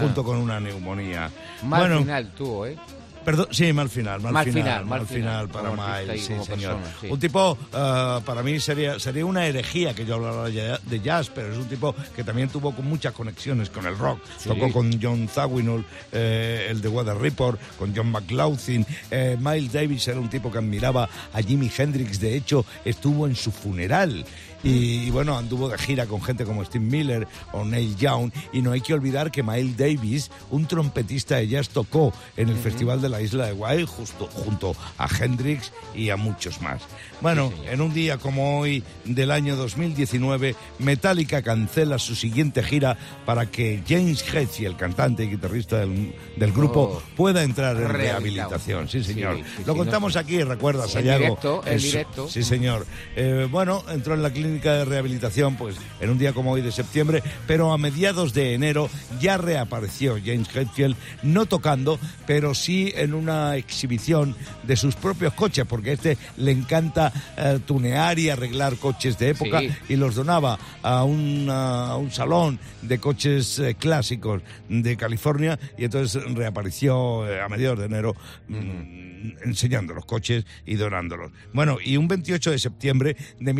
junto 0.00 0.24
con 0.24 0.36
una 0.36 0.58
neumonía. 0.58 1.30
Mal 1.62 1.80
bueno, 1.80 1.98
final 2.00 2.32
tuvo, 2.36 2.66
¿eh? 2.66 2.76
Perdón, 3.24 3.46
sí, 3.50 3.72
mal 3.72 3.88
final, 3.88 4.20
mal, 4.20 4.32
Mal 4.32 4.44
final, 4.44 4.62
final, 4.62 4.86
mal 4.86 5.06
final 5.06 5.48
para 5.48 5.70
Miles, 5.70 6.20
sí, 6.20 6.34
señor. 6.44 6.46
persona, 6.46 6.94
sí. 7.00 7.06
Un 7.10 7.18
tipo, 7.18 7.56
ah, 7.72 8.20
para 8.24 8.42
mí 8.42 8.60
sería, 8.60 8.98
sería 8.98 9.24
una 9.24 9.46
herejía 9.46 9.94
que 9.94 10.04
yo 10.04 10.16
hablara 10.16 10.48
de 10.48 11.00
jazz, 11.00 11.30
pero 11.34 11.52
es 11.52 11.58
un 11.58 11.66
tipo 11.66 11.94
que 12.14 12.22
también 12.22 12.48
tuvo 12.48 12.72
muchas 12.72 13.12
conexiones 13.12 13.70
con 13.70 13.86
el 13.86 13.96
rock. 13.96 14.20
Sí. 14.38 14.48
Tocó 14.48 14.70
con 14.72 15.00
John 15.00 15.28
Zawinul, 15.28 15.84
eh, 16.12 16.66
el 16.70 16.80
de 16.82 16.88
Weather 16.88 17.16
Report, 17.16 17.58
con 17.78 17.94
John 17.96 18.10
McLaughlin. 18.10 18.86
Eh, 19.10 19.36
Miles 19.40 19.72
Davis 19.72 20.06
era 20.08 20.20
un 20.20 20.28
tipo 20.28 20.50
que 20.52 20.58
admiraba 20.58 21.08
a 21.32 21.40
Jimi 21.40 21.70
Hendrix, 21.76 22.20
de 22.20 22.36
hecho, 22.36 22.64
estuvo 22.84 23.26
en 23.26 23.36
su 23.36 23.50
funeral. 23.50 24.24
Y, 24.64 25.04
y 25.06 25.10
bueno, 25.10 25.36
anduvo 25.36 25.68
de 25.68 25.78
gira 25.78 26.06
con 26.06 26.22
gente 26.22 26.44
como 26.44 26.64
Steve 26.64 26.84
Miller 26.84 27.28
o 27.52 27.64
Neil 27.64 27.94
Young. 27.96 28.32
Y 28.52 28.62
no 28.62 28.72
hay 28.72 28.80
que 28.80 28.94
olvidar 28.94 29.30
que 29.30 29.42
Miles 29.42 29.76
Davis, 29.76 30.30
un 30.50 30.66
trompetista 30.66 31.36
de 31.36 31.48
jazz, 31.48 31.68
tocó 31.68 32.12
en 32.36 32.48
el 32.48 32.56
Festival 32.56 33.00
de 33.02 33.08
la 33.10 33.20
Isla 33.20 33.46
de 33.46 33.52
Guay 33.52 33.84
justo, 33.86 34.26
junto 34.32 34.74
a 34.98 35.06
Hendrix 35.08 35.72
y 35.94 36.10
a 36.10 36.16
muchos 36.16 36.60
más. 36.62 36.82
Bueno, 37.20 37.52
en 37.70 37.80
un 37.80 37.92
día 37.94 38.18
como 38.18 38.58
hoy 38.58 38.82
del 39.04 39.30
año 39.30 39.54
2019, 39.56 40.54
Metallica 40.78 41.42
cancela 41.42 41.98
su 41.98 42.14
siguiente 42.14 42.62
gira 42.62 42.96
para 43.26 43.46
que 43.50 43.82
James 43.86 44.22
Hetfield, 44.22 44.72
el 44.72 44.76
cantante 44.76 45.24
y 45.24 45.28
guitarrista 45.30 45.78
del, 45.78 46.14
del 46.36 46.52
grupo, 46.52 46.74
Oh. 46.74 47.02
pueda 47.16 47.42
entrar 47.42 47.76
en 47.76 47.88
rehabilitación. 47.88 48.88
Sí, 48.88 49.02
señor. 49.04 49.36
Sí, 49.36 49.42
sí, 49.58 49.62
Lo 49.66 49.76
contamos 49.76 50.14
no- 50.14 50.20
aquí, 50.20 50.42
recuerdas, 50.42 50.86
En 50.86 50.92
Sayago. 50.92 51.18
directo, 51.24 51.62
en 51.66 51.78
directo. 51.78 52.28
Sí, 52.28 52.42
señor. 52.42 52.86
Eh, 53.16 53.46
bueno, 53.50 53.84
entró 53.88 54.14
en 54.14 54.22
la 54.22 54.30
clínica 54.32 54.53
de 54.62 54.84
rehabilitación 54.84 55.56
pues 55.56 55.76
en 56.00 56.10
un 56.10 56.18
día 56.18 56.32
como 56.32 56.52
hoy 56.52 56.62
de 56.62 56.72
septiembre, 56.72 57.22
pero 57.46 57.72
a 57.72 57.78
mediados 57.78 58.34
de 58.34 58.54
enero 58.54 58.88
ya 59.20 59.36
reapareció 59.36 60.16
James 60.24 60.48
Hetfield, 60.54 60.96
no 61.22 61.46
tocando, 61.46 61.98
pero 62.26 62.54
sí 62.54 62.92
en 62.96 63.14
una 63.14 63.56
exhibición 63.56 64.34
de 64.62 64.76
sus 64.76 64.94
propios 64.96 65.32
coches, 65.34 65.64
porque 65.68 65.90
a 65.90 65.92
este 65.94 66.18
le 66.36 66.52
encanta 66.52 67.12
eh, 67.36 67.58
tunear 67.66 68.18
y 68.18 68.30
arreglar 68.30 68.76
coches 68.76 69.18
de 69.18 69.30
época 69.30 69.60
Sí. 69.60 69.70
y 69.88 69.96
los 69.96 70.14
donaba 70.14 70.58
a, 70.82 71.04
una- 71.04 71.88
a 71.88 71.96
un 71.96 72.10
salón 72.10 72.58
de 72.82 72.98
coches 72.98 73.58
eh, 73.58 73.74
clásicos 73.74 74.42
de 74.68 74.96
California 74.96 75.58
y 75.78 75.84
entonces 75.84 76.22
reapareció 76.34 77.28
eh, 77.28 77.40
a 77.40 77.48
mediados 77.48 77.78
de 77.78 77.86
enero 77.86 78.14
mm, 78.48 79.14
enseñando 79.44 79.94
los 79.94 80.04
coches 80.04 80.44
y 80.66 80.74
donándolos. 80.74 81.30
Bueno, 81.52 81.78
y 81.82 81.96
un 81.96 82.08
28 82.08 82.50
de 82.50 82.58
septiembre 82.58 83.16
de 83.40 83.54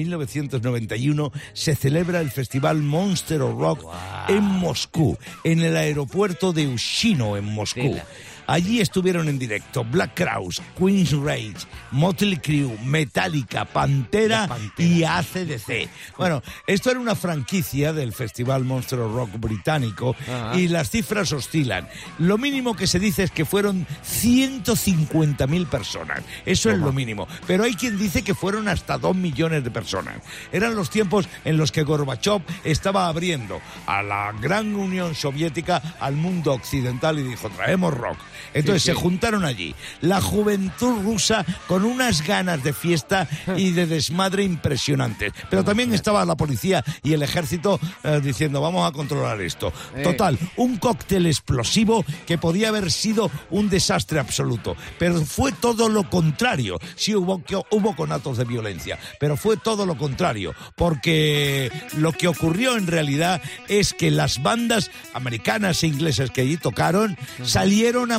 1991 0.84 1.32
se 1.52 1.74
celebra 1.74 2.20
el 2.20 2.30
festival 2.30 2.82
Monster 2.82 3.42
of 3.42 3.58
Rock 3.58 3.86
en 4.28 4.42
Moscú, 4.42 5.16
en 5.42 5.60
el 5.60 5.76
aeropuerto 5.76 6.52
de 6.52 6.66
Ushino 6.66 7.36
en 7.36 7.44
Moscú. 7.44 7.80
Tela. 7.80 8.06
Allí 8.46 8.80
estuvieron 8.80 9.28
en 9.28 9.38
directo 9.38 9.84
Black 9.84 10.12
Crowes, 10.14 10.60
Queen's 10.78 11.12
Rage, 11.12 11.66
Motley 11.90 12.36
Crue, 12.36 12.76
Metallica, 12.84 13.64
Pantera, 13.64 14.48
y 14.78 15.04
ACDC. 15.04 15.88
Bueno, 16.18 16.42
esto 16.66 16.90
era 16.90 17.00
una 17.00 17.14
franquicia 17.14 17.92
del 17.92 18.12
Festival 18.12 18.64
Monster 18.64 19.00
of 19.00 19.14
Rock 19.14 19.38
británico 19.38 20.14
Ajá. 20.28 20.58
y 20.58 20.68
las 20.68 20.90
cifras 20.90 21.32
oscilan. 21.32 21.88
Lo 22.18 22.38
mínimo 22.38 22.76
que 22.76 22.86
se 22.86 22.98
dice 22.98 23.24
es 23.24 23.30
que 23.30 23.44
fueron 23.44 23.86
150.000 24.04 25.66
personas. 25.66 26.22
Eso 26.44 26.70
es 26.70 26.78
lo 26.78 26.92
mínimo. 26.92 27.26
Pero 27.46 27.64
hay 27.64 27.74
quien 27.74 27.98
dice 27.98 28.22
que 28.22 28.34
fueron 28.34 28.68
hasta 28.68 28.98
2 28.98 29.16
millones 29.16 29.64
de 29.64 29.70
personas. 29.70 30.16
Eran 30.52 30.74
los 30.74 30.90
tiempos 30.90 31.28
en 31.44 31.56
los 31.56 31.72
que 31.72 31.82
Gorbachev 31.82 32.42
estaba 32.64 33.08
abriendo 33.08 33.60
a 33.86 34.02
la 34.02 34.32
gran 34.40 34.74
Unión 34.74 35.14
Soviética 35.14 35.82
al 36.00 36.16
mundo 36.16 36.52
occidental 36.52 37.18
y 37.18 37.22
dijo, 37.22 37.50
traemos 37.50 37.94
rock. 37.94 38.18
Entonces 38.52 38.82
Sí, 38.82 38.90
sí. 38.90 38.94
se 38.96 39.00
juntaron 39.00 39.44
allí 39.44 39.74
la 40.00 40.20
juventud 40.20 41.02
rusa 41.02 41.44
con 41.66 41.84
unas 41.84 42.26
ganas 42.26 42.62
de 42.62 42.72
fiesta 42.72 43.28
y 43.56 43.70
de 43.70 43.86
desmadre 43.86 44.42
impresionantes. 44.44 45.32
Pero 45.50 45.64
también 45.64 45.92
estaba 45.94 46.24
la 46.24 46.36
policía 46.36 46.84
y 47.02 47.12
el 47.12 47.22
ejército 47.22 47.78
eh, 48.02 48.20
diciendo, 48.22 48.60
vamos 48.60 48.88
a 48.88 48.92
controlar 48.92 49.40
esto. 49.40 49.72
Total, 50.02 50.38
un 50.56 50.76
cóctel 50.78 51.26
explosivo 51.26 52.04
que 52.26 52.38
podía 52.38 52.68
haber 52.68 52.90
sido 52.90 53.30
un 53.50 53.68
desastre 53.68 54.18
absoluto. 54.18 54.76
Pero 54.98 55.20
fue 55.24 55.52
todo 55.52 55.88
lo 55.88 56.08
contrario. 56.10 56.78
Sí 56.96 57.14
hubo, 57.14 57.42
que, 57.44 57.56
hubo 57.56 57.96
conatos 57.96 58.38
de 58.38 58.44
violencia, 58.44 58.98
pero 59.20 59.36
fue 59.36 59.56
todo 59.56 59.86
lo 59.86 59.96
contrario. 59.96 60.54
Porque 60.76 61.70
lo 61.96 62.12
que 62.12 62.28
ocurrió 62.28 62.76
en 62.76 62.86
realidad 62.86 63.40
es 63.68 63.92
que 63.92 64.10
las 64.10 64.42
bandas 64.42 64.90
americanas 65.12 65.82
e 65.82 65.86
inglesas 65.86 66.30
que 66.30 66.42
allí 66.42 66.56
tocaron 66.56 67.16
salieron 67.42 68.12
a 68.12 68.18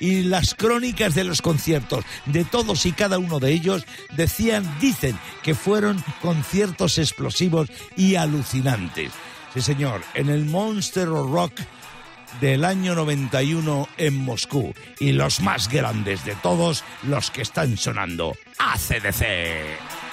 Y 0.00 0.22
las 0.22 0.54
crónicas 0.54 1.14
de 1.14 1.24
los 1.24 1.42
conciertos 1.42 2.04
de 2.26 2.44
todos 2.44 2.86
y 2.86 2.92
cada 2.92 3.18
uno 3.18 3.38
de 3.38 3.52
ellos 3.52 3.84
decían, 4.16 4.64
dicen 4.80 5.18
que 5.42 5.54
fueron 5.54 6.02
conciertos 6.20 6.98
explosivos 6.98 7.68
y 7.96 8.16
alucinantes. 8.16 9.12
Sí, 9.54 9.60
señor, 9.60 10.02
en 10.14 10.28
el 10.28 10.46
Monster 10.46 11.08
Rock 11.08 11.60
del 12.40 12.64
año 12.64 12.94
91 12.94 13.88
en 13.96 14.16
Moscú. 14.16 14.74
Y 14.98 15.12
los 15.12 15.40
más 15.40 15.68
grandes 15.68 16.24
de 16.24 16.34
todos, 16.36 16.84
los 17.02 17.30
que 17.30 17.42
están 17.42 17.76
sonando. 17.76 18.36
ACDC. 18.58 20.09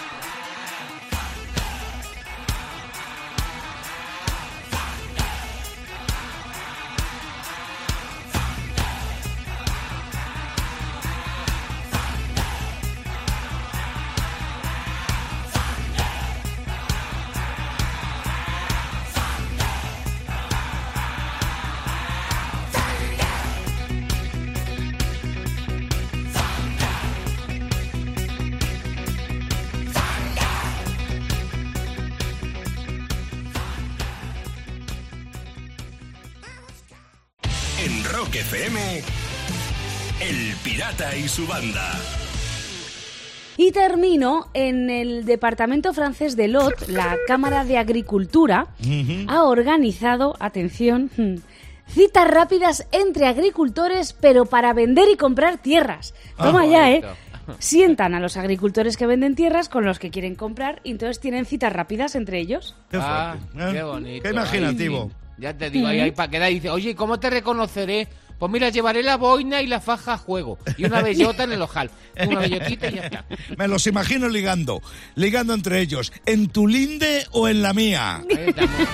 Su 41.37 41.45
banda. 41.45 41.83
Y 43.57 43.71
termino 43.71 44.47
en 44.55 44.89
el 44.89 45.23
departamento 45.23 45.93
francés 45.93 46.35
de 46.35 46.47
Lot, 46.47 46.87
la 46.87 47.15
Cámara 47.27 47.63
de 47.63 47.77
Agricultura 47.77 48.69
ha 49.27 49.43
organizado, 49.43 50.35
atención, 50.39 51.11
citas 51.87 52.27
rápidas 52.27 52.87
entre 52.91 53.27
agricultores, 53.27 54.13
pero 54.13 54.45
para 54.45 54.73
vender 54.73 55.09
y 55.13 55.15
comprar 55.15 55.59
tierras. 55.59 56.15
Toma 56.37 56.61
Ah, 56.61 56.65
ya, 56.65 56.91
¿eh? 56.91 57.03
Sientan 57.59 58.15
a 58.15 58.19
los 58.19 58.35
agricultores 58.35 58.97
que 58.97 59.05
venden 59.05 59.35
tierras 59.35 59.69
con 59.69 59.85
los 59.85 59.99
que 59.99 60.09
quieren 60.09 60.33
comprar 60.33 60.81
y 60.83 60.89
entonces 60.89 61.19
tienen 61.19 61.45
citas 61.45 61.71
rápidas 61.71 62.15
entre 62.15 62.39
ellos. 62.39 62.75
Qué 62.89 62.97
Ah, 62.99 63.35
fuerte, 63.53 63.69
¿eh? 63.69 63.73
qué 63.73 63.83
bonito. 63.83 64.23
Qué 64.23 64.29
imaginativo. 64.31 65.11
Ya 65.37 65.55
te 65.55 65.69
digo, 65.69 65.85
ahí 65.85 65.99
hay 65.99 66.11
para 66.11 66.31
quedar 66.31 66.51
y 66.51 66.55
dice, 66.55 66.71
oye, 66.71 66.95
¿cómo 66.95 67.19
te 67.19 67.29
reconoceré 67.29 68.07
Pues 68.39 68.51
mira, 68.51 68.69
llevaré 68.69 69.03
la 69.03 69.17
boina 69.17 69.61
y 69.61 69.67
la 69.67 69.79
faja 69.79 70.13
a 70.13 70.17
juego. 70.17 70.57
Y 70.77 70.85
una 70.85 71.01
bellota 71.01 71.43
en 71.43 71.53
el 71.53 71.61
ojal. 71.61 71.89
Una 72.25 72.39
bellotita 72.39 72.87
y 72.89 72.95
ya 72.95 73.01
está. 73.03 73.25
Me 73.57 73.67
los 73.67 73.87
imagino 73.87 74.29
ligando, 74.29 74.81
ligando 75.15 75.53
entre 75.53 75.81
ellos, 75.81 76.11
¿en 76.25 76.49
tu 76.49 76.67
linde 76.67 77.25
o 77.31 77.47
en 77.47 77.61
la 77.61 77.73
mía? 77.73 78.23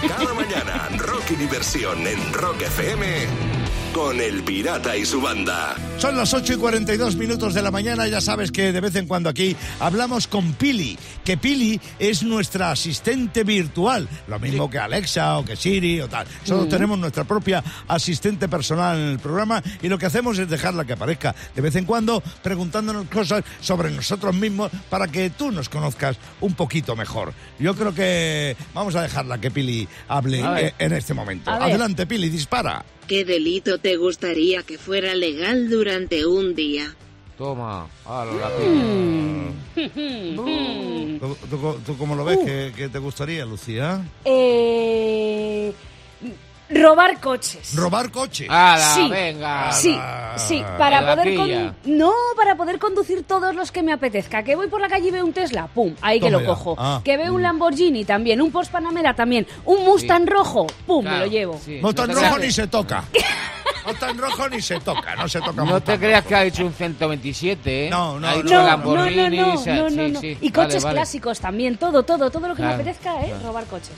Cada 0.08 0.34
mañana, 0.34 0.90
Rocky 0.98 1.36
Diversión 1.36 2.08
en 2.08 2.34
Rock 2.34 2.62
FM 2.62 3.63
con 3.94 4.20
El 4.20 4.44
Pirata 4.44 4.98
y 4.98 5.06
su 5.06 5.22
banda. 5.22 5.76
Son 6.00 6.18
las 6.18 6.34
8 6.34 6.54
y 6.54 6.56
42 6.58 7.16
minutos 7.16 7.54
de 7.54 7.62
la 7.62 7.70
mañana, 7.70 8.08
ya 8.08 8.22
sabes 8.22 8.52
que 8.52 8.72
de 8.72 8.82
vez 8.82 8.96
en 8.96 9.08
cuando 9.08 9.30
aquí 9.30 9.56
hablamos 9.80 10.28
con 10.28 10.54
Pili, 10.54 10.98
que 11.24 11.38
Pili 11.38 11.80
es 12.00 12.24
nuestra 12.24 12.72
asistente 12.72 13.44
virtual, 13.44 14.10
lo 14.28 14.40
mismo 14.40 14.70
que 14.70 14.80
Alexa 14.80 15.38
o 15.38 15.46
que 15.46 15.56
Siri 15.56 16.02
o 16.02 16.08
tal. 16.08 16.26
Solo 16.44 16.68
tenemos 16.68 16.98
nuestra 16.98 17.24
propia 17.24 17.64
asistente 17.88 18.50
personal 18.50 18.98
en 18.98 19.10
el 19.12 19.20
programa 19.20 19.62
y 19.82 19.88
lo 19.88 19.98
que 20.00 20.08
hacemos 20.08 20.40
es 20.40 20.50
dejarla 20.50 20.86
que 20.86 20.94
aparezca 20.94 21.36
de 21.56 21.62
vez 21.62 21.76
en 21.76 21.86
cuando 21.86 22.24
preguntándonos 22.42 23.08
cosas 23.08 23.44
sobre 23.62 23.92
nosotros 23.92 24.36
mismos 24.36 24.72
para 24.90 25.08
que 25.08 25.30
tú 25.30 25.52
nos 25.52 25.70
conozcas 25.70 26.18
un 26.42 26.56
poquito 26.56 26.96
mejor. 26.96 27.34
Yo 27.60 27.76
creo 27.76 27.94
que 27.94 28.58
vamos 28.74 28.96
a 28.96 29.04
dejarla 29.04 29.40
que 29.40 29.52
Pili 29.52 29.88
hable 30.08 30.74
en 30.80 30.94
este 30.94 31.14
momento. 31.14 31.52
Adelante 31.52 32.08
Pili, 32.08 32.30
dispara. 32.30 32.84
¿Qué 33.08 33.26
delito 33.26 33.78
te 33.80 33.96
gustaría 33.98 34.64
que 34.64 34.78
fuera 34.78 35.14
legal 35.16 35.70
durante 35.70 36.26
un 36.26 36.56
día? 36.56 36.96
Toma. 37.38 37.88
ala, 38.06 38.32
la 38.34 38.50
¿Tú, 41.20 41.36
tú- 41.50 41.80
tú 41.86 41.98
cómo 41.98 42.16
lo 42.16 42.24
ves? 42.26 42.40
¿Qué, 42.46 42.74
qué 42.76 42.90
te 42.90 43.00
gustaría, 43.00 43.46
Lucía? 43.46 44.02
Eh, 44.26 45.74
robar 46.70 47.20
coches. 47.20 47.76
Robar 47.76 48.10
coche. 48.12 48.48
Ala, 48.50 48.94
Sí. 48.96 49.10
venga. 49.10 49.72
Sí, 49.72 49.98
sí, 50.38 50.64
para 50.78 51.16
poder 51.16 51.36
con- 51.36 51.76
no, 51.98 52.12
para 52.36 52.56
poder 52.56 52.80
conducir 52.80 53.24
todos 53.24 53.54
los 53.56 53.72
que 53.72 53.84
me 53.84 53.94
apetezca. 53.94 54.44
Que 54.44 54.56
voy 54.56 54.68
por 54.68 54.82
la 54.82 54.88
calle 54.90 55.08
y 55.10 55.12
veo 55.12 55.26
un 55.26 55.34
Tesla, 55.34 55.68
pum, 55.68 55.94
ahí 56.02 56.20
que 56.20 56.30
lo 56.30 56.40
ya. 56.40 56.46
cojo. 56.48 56.76
Ah. 56.78 57.02
Que 57.04 57.18
veo 57.18 57.34
un 57.34 57.42
Lamborghini 57.42 58.06
también, 58.06 58.42
un 58.42 58.52
Porsche 58.52 58.72
Panamera 58.72 59.14
también, 59.16 59.46
un 59.66 59.84
Mustang 59.86 60.26
rojo, 60.28 60.66
pum, 60.88 61.02
Claro, 61.04 61.18
me 61.20 61.26
lo 61.26 61.32
llevo. 61.32 61.60
sí. 61.64 61.80
No 61.82 61.94
tan 61.94 62.08
te 62.08 62.14
rojo 62.16 62.40
ni 62.40 62.52
se 62.52 62.68
toca. 62.68 63.04
No 63.86 63.94
tan 63.96 64.18
rojo 64.18 64.48
ni 64.50 64.62
se 64.62 64.80
toca. 64.80 65.16
No 65.16 65.28
se 65.28 65.40
toca 65.42 65.64
No 65.66 65.82
te 65.82 66.00
creas 66.00 66.22
rojo. 66.22 66.30
que 66.30 66.36
ha 66.36 66.42
dicho 66.44 66.66
un 66.66 66.74
127, 66.74 67.88
¿eh? 67.88 67.90
No, 67.90 68.18
no, 68.20 68.28
Ha 68.28 68.32
no. 68.32 68.38
dicho 68.38 68.54
No, 68.56 68.60
no, 68.62 68.64
no, 68.64 68.68
Lamborghini, 68.70 69.38
no, 69.38 69.46
no, 69.54 69.58
sí, 69.58 69.70
no, 69.70 69.90
no. 69.90 70.20
sí. 70.22 70.38
Y 70.40 70.50
Vale, 70.52 70.68
coches 70.70 70.84
vale. 70.84 70.96
clásicos 70.96 71.40
también, 71.42 71.78
todo, 71.78 72.04
todo, 72.04 72.32
todo 72.32 72.48
lo 72.48 72.56
que 72.56 72.62
Claro, 72.62 72.78
me 72.78 72.82
apetezca, 72.84 73.22
¿eh? 73.22 73.26
claro. 73.28 73.44
Robar 73.48 73.66
coches. 73.66 73.92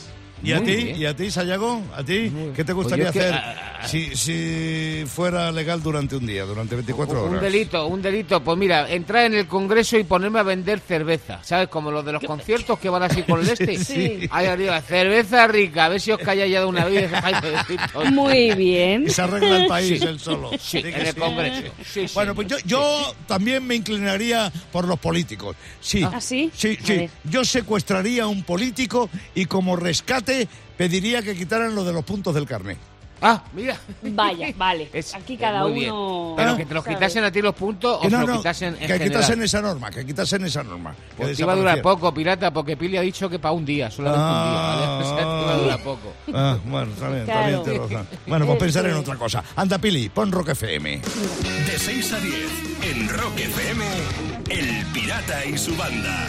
¿Y 0.46 0.52
a 0.54 0.64
ti? 0.64 0.72
¿Y 0.96 1.06
a 1.06 1.16
ti, 1.16 1.32
Sayago? 1.32 1.82
¿A 1.96 2.04
ti? 2.04 2.32
¿Qué 2.56 2.64
te 2.64 2.74
gustaría 2.74 3.12
Pues 3.12 3.26
que- 3.26 3.30
hacer 3.32 3.66
si, 3.88 4.16
si 4.16 5.04
fuera 5.08 5.52
legal 5.52 5.82
durante 5.82 6.16
un 6.16 6.26
día, 6.26 6.44
durante 6.46 6.76
24 6.76 7.24
Un 7.24 7.30
horas? 7.32 7.42
delito, 7.42 7.86
un 7.88 8.02
delito. 8.02 8.44
Pues 8.44 8.58
mira, 8.58 8.90
entrar 8.90 9.26
en 9.26 9.34
el 9.36 9.48
Congreso 9.48 9.98
y 9.98 10.04
ponerme 10.04 10.40
a 10.40 10.44
vender 10.44 10.80
cerveza. 10.80 11.40
¿Sabes? 11.44 11.68
Como 11.70 11.92
los 11.92 12.04
de 12.06 12.12
los 12.14 12.24
conciertos 12.24 12.80
que 12.80 12.90
van 12.90 13.04
así 13.04 13.24
con 13.24 13.42
el 13.42 13.50
este. 13.50 13.78
Sí. 13.84 14.28
Ahí 14.32 14.46
arriba, 14.48 14.82
cerveza 14.82 15.48
rica. 15.48 15.86
A 15.86 15.90
ver 15.90 16.02
si 16.02 16.12
os 16.12 16.20
calláis 16.20 16.52
ya 16.52 16.60
de 16.62 16.66
una 16.66 16.86
vez. 16.86 17.12
Muy 18.12 18.54
bien. 18.56 19.06
Y 19.08 19.10
se 19.10 19.22
arregla 19.22 19.58
el 19.64 19.68
país 19.68 20.00
Sí. 20.00 20.06
él 20.06 20.20
solo. 20.20 20.52
Sí, 20.60 20.78
en 20.80 20.88
el 20.94 21.08
sí. 21.08 21.20
Congreso. 21.20 21.72
Bueno, 22.14 22.36
pues 22.36 22.48
yo, 22.48 22.58
yo 22.66 23.14
también 23.28 23.66
me 23.66 23.76
inclinaría 23.76 24.52
por 24.72 24.88
los 24.88 25.00
políticos. 25.00 25.56
Sí. 25.80 26.04
¿Ah, 26.04 26.20
sí? 26.20 26.50
Sí, 26.56 26.78
sí. 26.84 27.10
Yo 27.26 27.44
secuestraría 27.46 28.24
a 28.24 28.28
un 28.28 28.44
político 28.44 29.10
y 29.36 29.46
como 29.46 29.76
rescate 29.76 30.35
pediría 30.78 31.22
que 31.22 31.36
quitaran 31.36 31.74
lo 31.76 31.84
de 31.84 31.94
los 31.94 32.04
puntos 32.04 32.34
del 32.36 32.46
carnet. 32.46 32.78
Ah, 33.22 33.42
mira. 33.54 33.78
Vaya, 34.02 34.50
vale. 34.58 34.90
Es- 34.92 35.16
Aquí 35.16 35.38
cada 35.38 35.66
uno. 35.66 36.34
Pero 36.36 36.58
que 36.58 36.66
te 36.66 36.74
los 36.74 36.86
quitasen 36.86 37.24
a 37.24 37.32
ti 37.32 37.42
los 37.42 37.56
puntos 37.56 37.98
o 37.98 38.02
Que 38.02 38.10
se 38.10 38.16
no, 38.16 38.20
los 38.22 38.30
no, 38.30 38.38
quitasen 38.38 38.74
en 38.74 38.80
que 38.80 38.88
general. 38.88 39.08
quitasen 39.10 39.42
esa 39.42 39.62
norma, 39.62 39.90
que 39.90 40.06
quitasen 40.06 40.44
esa 40.46 40.64
norma. 40.64 40.94
que 40.94 41.24
Pues 41.24 41.38
te 41.38 41.44
iba 41.44 41.54
a 41.54 41.56
durar 41.56 41.82
poco, 41.82 42.14
pirata, 42.14 42.52
porque 42.52 42.76
Pili 42.76 42.98
ha 42.98 43.02
dicho 43.02 43.30
que 43.30 43.40
para 43.40 43.54
un 43.54 43.66
día, 43.66 43.90
solamente 43.90 44.22
un 44.22 44.28
día. 44.28 44.62
¿vale? 44.62 44.86
O 45.06 45.16
sea, 45.16 45.16
te 45.16 45.22
iba 45.24 45.54
a 45.54 45.58
durar 45.58 45.84
poco. 45.84 46.14
Ah, 46.34 46.58
bueno, 46.66 46.92
está 46.92 47.08
bien, 47.08 47.22
está 47.22 47.40
bien, 47.48 47.50
Claro. 47.50 47.64
tienes 47.64 47.82
razón. 47.90 48.08
Bueno, 48.28 48.46
pues 48.48 48.60
pensar 48.60 48.86
en 48.86 48.94
otra 48.96 49.16
cosa. 49.16 49.44
Anda, 49.56 49.78
Pili, 49.78 50.10
pon 50.10 50.32
Rock 50.32 50.50
FM. 50.50 50.98
De 51.00 51.80
6 51.80 52.14
a 52.14 52.20
10 52.20 52.36
en 52.84 53.10
Rock 53.10 53.40
FM, 53.40 53.86
El 54.50 54.86
Pirata 54.88 55.46
y 55.46 55.58
su 55.58 55.74
banda. 55.78 56.28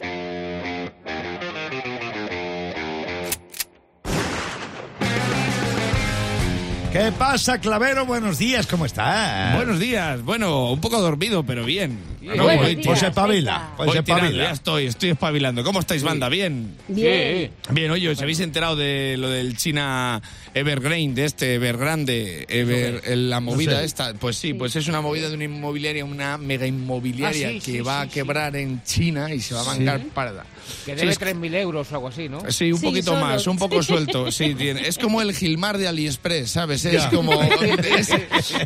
¿Qué 6.96 7.12
pasa, 7.12 7.60
Clavero? 7.60 8.06
Buenos 8.06 8.38
días, 8.38 8.66
¿cómo 8.66 8.86
estás? 8.86 9.54
Buenos 9.54 9.78
días. 9.78 10.22
Bueno, 10.22 10.72
un 10.72 10.80
poco 10.80 10.98
dormido, 10.98 11.42
pero 11.42 11.62
bien. 11.66 11.98
Bien. 12.26 12.36
No, 12.38 12.44
Buenos 12.44 12.64
voy, 12.64 12.74
días. 12.74 12.86
Pues 12.86 12.98
se 12.98 13.06
espabila, 13.06 13.72
pues 13.76 13.86
voy 13.86 14.02
tirando, 14.02 14.24
ya 14.24 14.28
espabila. 14.30 14.50
estoy, 14.52 14.86
estoy 14.86 15.10
espabilando. 15.10 15.62
¿Cómo 15.64 15.78
estáis, 15.80 16.02
banda? 16.02 16.28
Bien. 16.28 16.74
Bien. 16.88 17.50
Bien, 17.70 17.90
oye, 17.90 18.08
¿os 18.08 18.20
habéis 18.20 18.40
enterado 18.40 18.74
de 18.74 19.16
lo 19.16 19.30
del 19.30 19.56
China 19.56 20.20
Evergrande, 20.52 21.20
de 21.20 21.24
este 21.26 21.54
Evergrande, 21.54 22.46
Ever, 22.48 23.16
la 23.16 23.40
movida 23.40 23.78
sé. 23.78 23.84
esta? 23.84 24.14
Pues 24.14 24.36
sí, 24.36 24.54
pues 24.54 24.74
es 24.76 24.88
una 24.88 25.00
movida 25.00 25.28
de 25.28 25.34
una 25.36 25.44
inmobiliaria, 25.44 26.04
una 26.04 26.36
mega 26.38 26.66
inmobiliaria 26.66 27.48
Ah, 27.48 27.52
sí, 27.52 27.60
que 27.60 27.72
sí, 27.72 27.80
va 27.80 28.02
sí, 28.02 28.08
a 28.08 28.10
quebrar 28.12 28.56
en 28.56 28.82
China 28.82 29.32
y 29.32 29.40
se 29.40 29.54
va 29.54 29.60
a 29.60 29.64
mangar 29.64 30.00
parda. 30.14 30.44
Que 30.84 30.96
debe 30.96 31.12
es- 31.12 31.20
3.000 31.20 31.54
euros 31.54 31.92
o 31.92 31.94
algo 31.94 32.08
así, 32.08 32.28
¿no? 32.28 32.40
Sí, 32.50 32.72
un 32.72 32.80
Sí, 32.80 32.86
poquito 32.86 33.12
solo. 33.12 33.20
más, 33.24 33.46
un 33.46 33.56
poco 33.56 33.82
suelto. 33.84 34.32
Sí, 34.32 34.54
tiene. 34.58 34.88
Es 34.88 34.98
como 34.98 35.22
el 35.22 35.32
Gilmar 35.32 35.78
de 35.78 35.86
AliExpress, 35.86 36.50
¿sabes? 36.50 36.84
Es 36.84 37.04
Ya. 37.04 37.10
como. 37.10 37.40
es- 37.98 38.10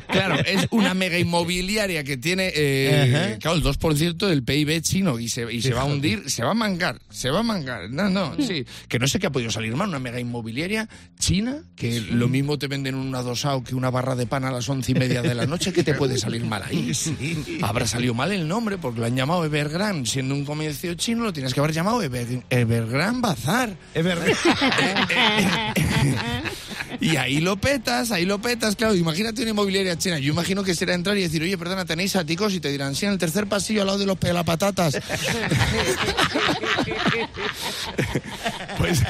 claro, 0.09 0.37
es 0.47 0.67
una 0.71 0.95
mega 0.95 1.19
inmobiliaria 1.19 2.03
que 2.05 2.17
tiene, 2.17 2.51
eh. 2.55 3.39
Claro, 3.53 3.71
el 3.71 3.79
2% 3.79 4.27
del 4.29 4.43
PIB 4.43 4.81
chino 4.83 5.19
y 5.19 5.29
se, 5.29 5.53
y 5.53 5.63
se 5.63 5.73
va 5.75 5.83
a 5.83 5.85
hundir, 5.85 6.31
se 6.31 6.43
va 6.45 6.51
a 6.53 6.55
mangar, 6.55 7.01
se 7.11 7.31
va 7.31 7.41
a 7.41 7.43
mangar. 7.43 7.91
No, 7.91 8.09
no, 8.09 8.35
sí. 8.39 8.65
Que 8.89 8.99
no 8.99 9.07
sé 9.09 9.19
qué 9.19 9.27
ha 9.27 9.31
podido 9.33 9.51
salir 9.51 9.75
mal, 9.77 9.89
una 9.89 9.99
mega 9.99 10.21
inmobiliaria 10.21 10.89
china, 11.19 11.63
que 11.77 12.01
lo 12.01 12.29
mismo 12.29 12.59
te 12.59 12.67
venden 12.67 12.95
un 12.95 13.15
adosado 13.15 13.63
que 13.65 13.75
una 13.75 13.91
barra 13.91 14.15
de 14.15 14.27
pan 14.27 14.45
a 14.45 14.51
las 14.51 14.69
once 14.69 14.93
y 14.93 14.95
media 14.95 15.23
de 15.23 15.35
la 15.35 15.47
noche, 15.47 15.73
que 15.73 15.83
te 15.85 15.95
puede 15.95 16.19
salir 16.19 16.45
mal 16.45 16.63
ahí? 16.63 16.93
Habrá 17.63 17.87
salido 17.87 18.15
mal 18.15 18.33
el 18.33 18.47
nombre 18.47 18.79
porque 18.79 19.01
lo 19.01 19.07
han 19.07 19.17
llamado 19.17 19.45
Evergrande, 19.45 20.09
siendo 20.09 20.35
un 20.35 20.45
comercio 20.45 20.95
chino, 20.95 21.25
lo 21.25 21.33
tienes 21.33 21.55
que 21.55 21.61
haber 21.61 21.73
llamado 21.73 22.03
Ever- 22.03 22.43
Evergrande 22.51 23.21
Bazar. 23.21 23.77
Es 23.95 24.05
verdad. 24.05 24.27
Y 27.01 27.17
ahí 27.17 27.41
lo 27.41 27.57
petas, 27.57 28.11
ahí 28.11 28.27
lo 28.27 28.41
petas, 28.43 28.77
claro. 28.77 28.95
Imagínate 28.95 29.41
una 29.43 29.53
inmobiliaria 29.53 29.97
china. 29.97 30.19
Yo 30.19 30.33
imagino 30.33 30.63
que 30.63 30.75
será 30.75 30.93
entrar 30.95 31.17
y 31.17 31.23
decir, 31.23 31.41
oye, 31.43 31.57
perdona, 31.57 31.85
tenéis 31.87 32.15
áticos 32.17 32.53
y 32.53 32.61
te 32.61 32.69
dirán, 32.71 32.95
sí, 32.95 33.07
en 33.07 33.13
el 33.13 33.19
tercer 33.19 33.40
pasillo 33.47 33.83
al 33.83 33.89
lado 33.89 33.99
de 33.99 34.07
los 34.07 34.19
pelapatatas. 34.19 34.95
pues, 38.79 39.03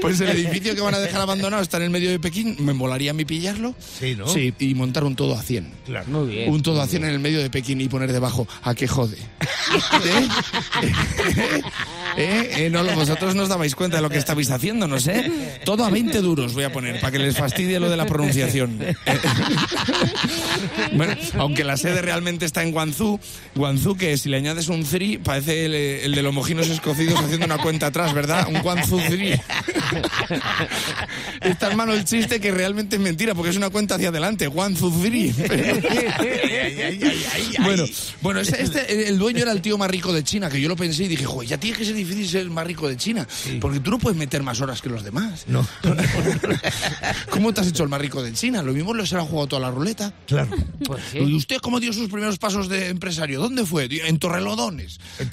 pues 0.00 0.20
el 0.20 0.30
edificio 0.30 0.74
que 0.74 0.80
van 0.80 0.94
a 0.94 0.98
dejar 0.98 1.20
abandonado 1.20 1.62
está 1.62 1.76
en 1.78 1.84
el 1.84 1.90
medio 1.90 2.10
de 2.10 2.18
Pekín. 2.18 2.56
Me 2.60 2.72
molaría 2.72 3.12
a 3.12 3.14
mí 3.14 3.24
pillarlo. 3.24 3.74
Sí, 3.98 4.14
¿no? 4.16 4.26
Sí, 4.28 4.52
y 4.58 4.74
montar 4.74 5.04
un 5.04 5.16
todo 5.16 5.38
a 5.38 5.42
100. 5.42 5.72
Claro. 5.86 6.06
Muy 6.08 6.28
bien. 6.28 6.50
Un 6.50 6.62
todo 6.62 6.80
a 6.80 6.86
100 6.86 7.04
en 7.04 7.10
el 7.10 7.18
medio 7.20 7.40
de 7.40 7.50
Pekín 7.50 7.80
y 7.80 7.88
poner 7.88 8.12
debajo, 8.12 8.46
¿a 8.62 8.74
qué 8.74 8.88
jode? 8.88 9.16
¿Eh? 10.04 10.28
¿Eh? 12.16 12.66
¿Eh? 12.66 12.70
No, 12.70 12.84
vosotros 12.94 13.34
no 13.34 13.44
os 13.44 13.48
dabais 13.48 13.74
cuenta 13.74 13.96
de 13.96 14.02
lo 14.02 14.10
que 14.10 14.18
estabais 14.18 14.50
haciendo, 14.50 14.86
no 14.86 15.00
sé. 15.00 15.30
Todo 15.64 15.84
a 15.84 15.90
20 15.90 16.20
duros 16.20 16.54
voy 16.54 16.64
a 16.64 16.72
poner, 16.72 17.00
para 17.00 17.12
que 17.12 17.18
les 17.18 17.36
fastidie 17.36 17.80
lo 17.80 17.88
de 17.90 17.96
la 17.96 18.06
pronunciación. 18.06 18.78
Eh, 18.82 18.94
bueno, 20.92 21.14
aunque 21.38 21.64
la 21.64 21.76
sede 21.76 22.02
realmente 22.02 22.44
está 22.44 22.62
en 22.62 22.72
Guangzhou, 22.72 23.18
Guangzhou 23.54 23.96
que 23.96 24.16
si 24.16 24.28
le 24.28 24.36
añades 24.36 24.68
un 24.68 24.84
3 24.84 25.18
parece 25.22 25.66
el, 25.66 25.74
el 25.74 26.14
de 26.14 26.22
los 26.22 26.32
mojinos 26.34 26.68
escocidos 26.68 27.18
haciendo 27.18 27.46
una 27.46 27.58
cuenta 27.58 27.86
atrás, 27.86 28.12
¿verdad? 28.14 28.46
Un 28.48 28.60
Guangzhou 28.62 29.00
3. 29.08 29.40
es 31.40 31.58
tan 31.58 31.76
malo 31.76 31.94
el 31.94 32.04
chiste 32.04 32.40
que 32.40 32.50
realmente 32.50 32.96
es 32.96 33.02
mentira, 33.02 33.34
porque 33.34 33.50
es 33.50 33.56
una 33.56 33.70
cuenta 33.70 33.94
hacia 33.96 34.08
adelante, 34.08 34.46
Guangzhou 34.46 34.92
3. 35.02 35.34
Bueno, 37.62 37.84
bueno 38.20 38.40
este, 38.40 38.62
este- 38.62 39.08
el 39.08 39.18
dueño 39.18 39.42
era 39.42 39.52
el 39.52 39.60
tío 39.60 39.78
más 39.78 39.90
rico 39.90 40.12
de 40.12 40.24
China, 40.24 40.48
que 40.50 40.60
yo 40.60 40.68
lo 40.68 40.76
pensé 40.76 41.04
y 41.04 41.08
dije, 41.08 41.24
joder, 41.24 41.48
ya 41.48 41.58
tiene 41.58 41.76
que 41.76 41.84
ser 41.84 41.94
difícil 42.04 42.28
ser 42.28 42.40
el 42.42 42.50
más 42.50 42.66
rico 42.66 42.88
de 42.88 42.96
China, 42.96 43.26
porque 43.60 43.80
tú 43.80 43.90
no 43.90 43.98
puedes 43.98 44.18
meter 44.18 44.42
más 44.42 44.60
horas 44.60 44.80
que 44.82 44.88
los 44.88 45.04
demás. 45.04 45.44
No. 45.46 45.66
¿Cómo 47.30 47.52
te 47.52 47.60
has 47.60 47.66
hecho 47.68 47.82
el 47.82 47.88
más 47.88 48.00
rico 48.00 48.22
de 48.22 48.32
China? 48.32 48.62
Lo 48.62 48.72
mismo 48.72 48.94
les 48.94 49.12
ha 49.12 49.20
jugado 49.22 49.46
toda 49.48 49.62
la 49.62 49.70
ruleta. 49.70 50.12
Claro. 50.26 50.50
Pues 50.84 51.02
sí. 51.12 51.18
¿Y 51.18 51.34
usted 51.34 51.58
cómo 51.58 51.80
dio 51.80 51.92
sus 51.92 52.08
primeros 52.08 52.38
pasos 52.38 52.68
de 52.68 52.88
empresario? 52.88 53.40
¿Dónde 53.40 53.66
fue? 53.66 53.88
En 54.06 54.18
Torrelodones. 54.18 55.00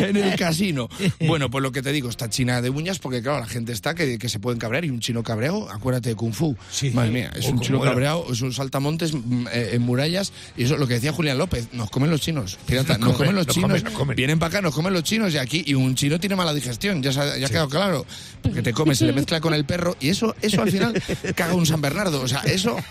en 0.00 0.16
el 0.16 0.36
casino. 0.36 0.88
Bueno, 1.20 1.50
pues 1.50 1.62
lo 1.62 1.72
que 1.72 1.82
te 1.82 1.92
digo, 1.92 2.08
está 2.08 2.28
China 2.28 2.60
de 2.62 2.70
uñas, 2.70 2.98
porque 2.98 3.22
claro, 3.22 3.40
la 3.40 3.46
gente 3.46 3.72
está 3.72 3.94
que, 3.94 4.18
que 4.18 4.28
se 4.28 4.38
pueden 4.38 4.58
cabrear 4.58 4.84
y 4.84 4.90
un 4.90 5.00
chino 5.00 5.22
cabreado, 5.22 5.70
acuérdate 5.70 6.10
de 6.10 6.14
Kung 6.16 6.32
Fu. 6.32 6.56
Sí. 6.70 6.90
Madre 6.90 7.10
mía, 7.10 7.30
es 7.34 7.46
un 7.46 7.60
chino 7.60 7.78
era. 7.82 7.90
cabreado, 7.90 8.26
es 8.30 8.40
un 8.42 8.52
saltamontes 8.52 9.14
mm, 9.14 9.46
eh, 9.52 9.70
en 9.72 9.82
murallas, 9.82 10.32
y 10.56 10.64
eso 10.64 10.74
es 10.74 10.80
lo 10.80 10.86
que 10.86 10.94
decía 10.94 11.12
Julián 11.12 11.38
López, 11.38 11.68
nos 11.72 11.90
comen 11.90 12.10
los 12.10 12.20
chinos, 12.20 12.58
pirata, 12.66 12.98
Nos 12.98 13.08
nos 13.08 13.16
comen, 13.16 13.26
comen 13.28 13.36
los 13.36 13.46
nos 13.46 13.54
chinos, 13.54 13.70
comen, 13.70 13.84
nos 13.84 13.92
comen. 13.92 14.16
vienen 14.16 14.38
para 14.38 14.45
bacanos 14.46 14.74
comen 14.74 14.92
los 14.92 15.02
chinos 15.02 15.32
y 15.34 15.38
aquí, 15.38 15.62
y 15.66 15.74
un 15.74 15.94
chino 15.94 16.18
tiene 16.20 16.36
mala 16.36 16.52
digestión, 16.54 17.02
ya, 17.02 17.12
se 17.12 17.20
ha- 17.20 17.36
ya 17.36 17.46
ha 17.46 17.50
quedado 17.50 17.68
claro. 17.68 18.06
Porque 18.42 18.62
te 18.62 18.72
comes, 18.72 18.98
se 18.98 19.04
le 19.06 19.12
mezcla 19.12 19.40
con 19.40 19.52
el 19.54 19.64
perro 19.64 19.96
y 20.00 20.08
eso, 20.10 20.34
eso 20.40 20.62
al 20.62 20.70
final 20.70 21.02
caga 21.34 21.54
un 21.54 21.66
San 21.66 21.80
Bernardo. 21.80 22.20
O 22.22 22.28
sea, 22.28 22.40
eso. 22.42 22.76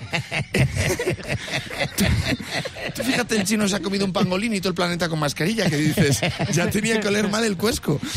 Tú 2.95 3.03
fíjate, 3.03 3.37
el 3.37 3.43
chino 3.45 3.67
se 3.67 3.75
ha 3.77 3.79
comido 3.79 4.05
un 4.05 4.11
pangolín 4.13 4.53
y 4.53 4.59
todo 4.59 4.69
el 4.69 4.75
planeta 4.75 5.07
con 5.09 5.17
mascarilla, 5.19 5.69
que 5.69 5.77
dices, 5.77 6.19
ya 6.53 6.69
tenía 6.69 6.99
que 6.99 7.07
oler 7.07 7.29
mal 7.29 7.43
el 7.45 7.55
cuesco. 7.57 7.99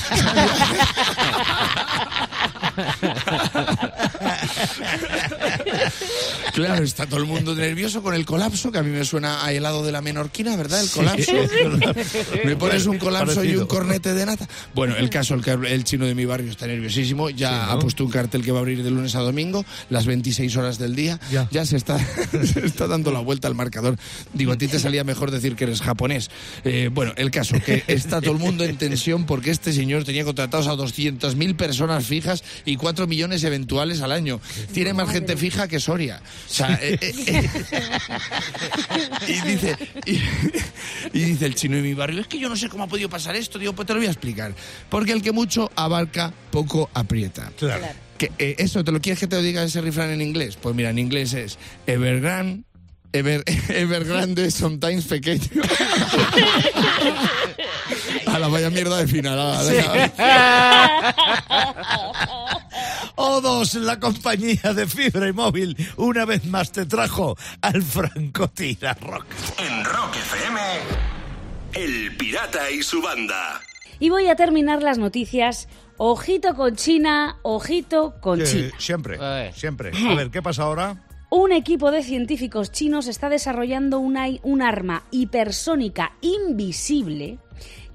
Claro, 6.59 6.83
está 6.85 7.07
todo 7.07 7.21
el 7.21 7.27
mundo 7.27 7.55
nervioso 7.55 8.03
con 8.03 8.14
el 8.14 8.25
colapso, 8.25 8.73
que 8.73 8.79
a 8.79 8.83
mí 8.83 8.90
me 8.90 9.05
suena 9.05 9.44
a 9.44 9.53
helado 9.53 9.85
de 9.85 9.92
la 9.92 10.01
menorquina, 10.01 10.57
¿verdad? 10.57 10.81
El 10.81 10.90
colapso. 10.90 11.33
Me 12.44 12.57
pones 12.57 12.87
un 12.87 12.99
colapso 12.99 13.44
y 13.44 13.55
un 13.55 13.66
cornete 13.66 14.14
de 14.14 14.27
nata. 14.27 14.49
Bueno, 14.75 14.97
el 14.97 15.09
caso, 15.11 15.35
el, 15.35 15.66
el 15.66 15.85
chino 15.85 16.07
de 16.07 16.14
mi 16.14 16.25
barrio 16.25 16.51
está 16.51 16.66
nerviosísimo, 16.66 17.31
ya 17.31 17.71
ha 17.71 17.79
puesto 17.79 18.05
un 18.05 18.11
cartel 18.11 18.42
que 18.44 18.53
va 18.53 18.59
a 18.59 18.61
abrir 18.61 18.83
de 18.83 18.90
lunes 18.90 19.14
a 19.14 19.21
domingo, 19.21 19.64
las 19.90 20.07
26 20.07 20.57
horas 20.57 20.79
del 20.79 20.94
día, 20.94 21.21
ya, 21.31 21.64
se, 21.64 21.77
está, 21.77 21.99
se 22.44 22.66
está 22.66 22.87
dando 22.87 23.12
la 23.12 23.21
vuelta 23.21 23.49
al 23.49 23.55
marcador. 23.55 23.97
Digo, 24.33 24.53
a 24.53 24.59
ti 24.59 24.68
te 24.68 24.79
salía 24.79 25.05
mejor 25.05 25.31
decir 25.31 25.55
que 25.55 25.64
eres 25.64 25.81
japonés. 25.81 26.31
Eh, 26.64 26.90
bueno, 26.92 27.12
el 27.16 27.31
caso, 27.31 27.57
que 27.64 27.85
está 27.87 28.21
todo 28.21 28.33
el 28.33 28.38
mundo 28.38 28.64
en 28.64 28.77
tensión 28.77 29.27
porque 29.27 29.51
este 29.51 29.73
señor 29.73 30.05
tenía 30.05 30.25
contratados 30.25 30.66
a 30.66 30.75
200.000 30.75 31.57
personas 31.57 32.05
fijas 32.05 32.42
y 32.64 32.77
4 32.77 33.07
millones 33.07 33.44
eventuales 33.44 34.01
al 34.01 34.12
año. 34.12 34.40
Tiene 34.73 34.92
más 34.94 35.11
gente 35.11 35.37
fija 35.37 35.68
que 35.68 35.81
Soria. 35.81 36.21
O 36.51 36.55
sea, 36.55 36.79
eh, 36.81 36.99
eh, 37.01 37.15
eh. 37.27 37.49
y 39.29 39.41
dice 39.49 39.77
y, 40.07 40.21
y 41.13 41.25
dice 41.25 41.45
el 41.47 41.55
chino 41.55 41.77
de 41.77 41.83
mi 41.83 41.95
barrio, 41.95 42.21
es 42.23 42.27
que 42.27 42.39
yo 42.39 42.49
no 42.49 42.57
sé 42.57 42.69
cómo 42.69 42.85
ha 42.85 42.87
podido 42.87 43.09
pasar 43.11 43.37
esto. 43.37 43.59
Digo, 43.59 43.75
pues 43.75 43.87
te 43.87 43.93
lo 43.93 44.01
voy 44.01 44.07
a 44.09 44.11
explicar. 44.11 44.55
Porque 44.89 45.13
el 45.13 45.21
que 45.23 45.33
mucho 45.33 45.71
abarca, 45.77 46.33
poco 46.51 46.89
aprieta. 46.95 47.53
Claro. 47.59 47.87
Que, 48.17 48.33
eh, 48.39 48.57
¿Eso 48.59 48.83
te 48.83 48.93
lo 48.93 49.01
quieres 49.01 49.21
que 49.21 49.27
te 49.27 49.37
lo 49.37 49.43
diga 49.43 49.63
ese 49.63 49.81
refrán 49.81 50.11
en 50.11 50.23
inglés? 50.23 50.57
Pues 50.61 50.75
mira, 50.75 50.91
en 50.91 50.99
inglés 50.99 51.35
es 51.35 51.59
Evergrande, 51.87 52.65
Ever, 53.13 53.45
Evergrande, 53.69 54.51
sometimes 54.51 55.05
pequeño. 55.07 55.45
A 58.27 58.39
la 58.39 58.49
vaya 58.49 58.71
mierda 58.71 58.99
de 58.99 59.07
final. 59.07 59.39
ala, 59.39 59.63
venga. 59.63 60.13
O2, 63.18 63.81
la 63.81 63.98
compañía 63.98 64.72
de 64.74 64.87
fibra 64.87 65.26
y 65.28 65.33
móvil, 65.33 65.76
una 65.96 66.24
vez 66.24 66.44
más 66.44 66.70
te 66.70 66.87
trajo 66.87 67.37
al 67.61 67.83
Francotira 67.83 68.94
Rock. 68.94 69.26
En 69.59 69.85
Rock 69.85 70.14
FM, 70.14 70.61
El 71.72 72.16
Pirata 72.16 72.70
y 72.70 72.81
su 72.81 73.02
banda. 73.02 73.61
Y 73.98 74.11
voy 74.11 74.28
a 74.28 74.37
terminar 74.37 74.85
las 74.85 74.98
noticias. 74.98 75.66
Ojito 75.96 76.54
con 76.54 76.76
China, 76.76 77.38
ojito 77.42 78.14
con 78.20 78.40
Eh, 78.40 78.44
China. 78.44 78.70
siempre, 78.78 79.18
siempre. 79.52 79.90
A 80.09 80.14
ver, 80.14 80.31
¿qué 80.31 80.40
pasa 80.40 80.62
ahora? 80.62 81.04
Un 81.28 81.50
equipo 81.50 81.90
de 81.90 82.04
científicos 82.04 82.70
chinos 82.70 83.09
está 83.09 83.28
desarrollando 83.28 83.98
una, 83.98 84.26
un 84.44 84.62
arma 84.62 85.02
hipersónica 85.11 86.12
invisible 86.20 87.38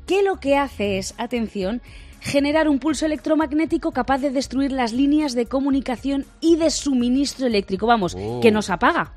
que 0.06 0.22
lo 0.22 0.42
que 0.42 0.58
hace 0.58 0.98
es, 0.98 1.16
atención, 1.18 1.82
generar 2.24 2.68
un 2.70 2.80
pulso 2.80 3.06
electromagnético 3.06 3.92
capaz 3.92 4.20
de 4.20 4.32
destruir 4.32 4.72
las 4.72 4.94
líneas 4.94 5.34
de 5.34 5.46
comunicación 5.46 6.26
y 6.40 6.56
de 6.56 6.70
suministro 6.72 7.46
eléctrico. 7.48 7.86
Vamos, 7.86 8.16
Oh. 8.18 8.40
que 8.42 8.52
nos 8.52 8.70
apaga. 8.70 9.12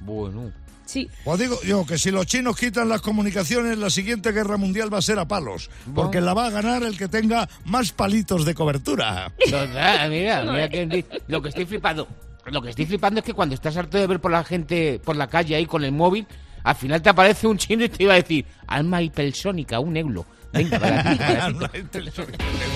Bueno. 0.00 0.52
Sí. 0.84 1.06
Pues 1.22 1.38
digo 1.38 1.58
yo 1.66 1.84
que 1.84 1.98
si 1.98 2.10
los 2.10 2.26
chinos 2.26 2.56
quitan 2.56 2.88
las 2.88 3.02
comunicaciones, 3.02 3.76
la 3.76 3.90
siguiente 3.90 4.32
guerra 4.32 4.56
mundial 4.56 4.92
va 4.92 4.98
a 4.98 5.02
ser 5.02 5.18
a 5.18 5.28
palos. 5.28 5.68
Porque 5.94 6.20
la 6.22 6.32
va 6.32 6.46
a 6.46 6.50
ganar 6.50 6.82
el 6.82 6.96
que 6.96 7.08
tenga 7.08 7.46
más 7.66 7.92
palitos 7.92 8.46
de 8.46 8.54
cobertura. 8.54 9.30
Total, 9.50 10.08
mira, 10.10 10.42
mira 10.44 10.68
que 10.70 11.04
lo 11.28 11.42
que 11.42 11.50
estoy 11.50 11.66
flipando. 11.66 12.08
Lo 12.46 12.62
que 12.62 12.70
estoy 12.70 12.86
flipando 12.86 13.20
es 13.20 13.26
que 13.26 13.34
cuando 13.34 13.54
estás 13.54 13.76
harto 13.76 13.98
de 13.98 14.06
ver 14.06 14.18
por 14.20 14.30
la 14.30 14.42
gente 14.44 14.98
por 15.04 15.14
la 15.14 15.26
calle 15.26 15.54
ahí 15.56 15.66
con 15.66 15.84
el 15.84 15.92
móvil, 15.92 16.26
al 16.64 16.74
final 16.74 17.02
te 17.02 17.10
aparece 17.10 17.46
un 17.46 17.58
chino 17.58 17.84
y 17.84 17.90
te 17.90 18.04
iba 18.04 18.14
a 18.14 18.16
decir, 18.16 18.46
alma 18.66 19.02
hipersónica, 19.02 19.80
un 19.80 19.94
euro. 19.98 20.24
Venga, 20.52 20.78
para. 20.78 21.02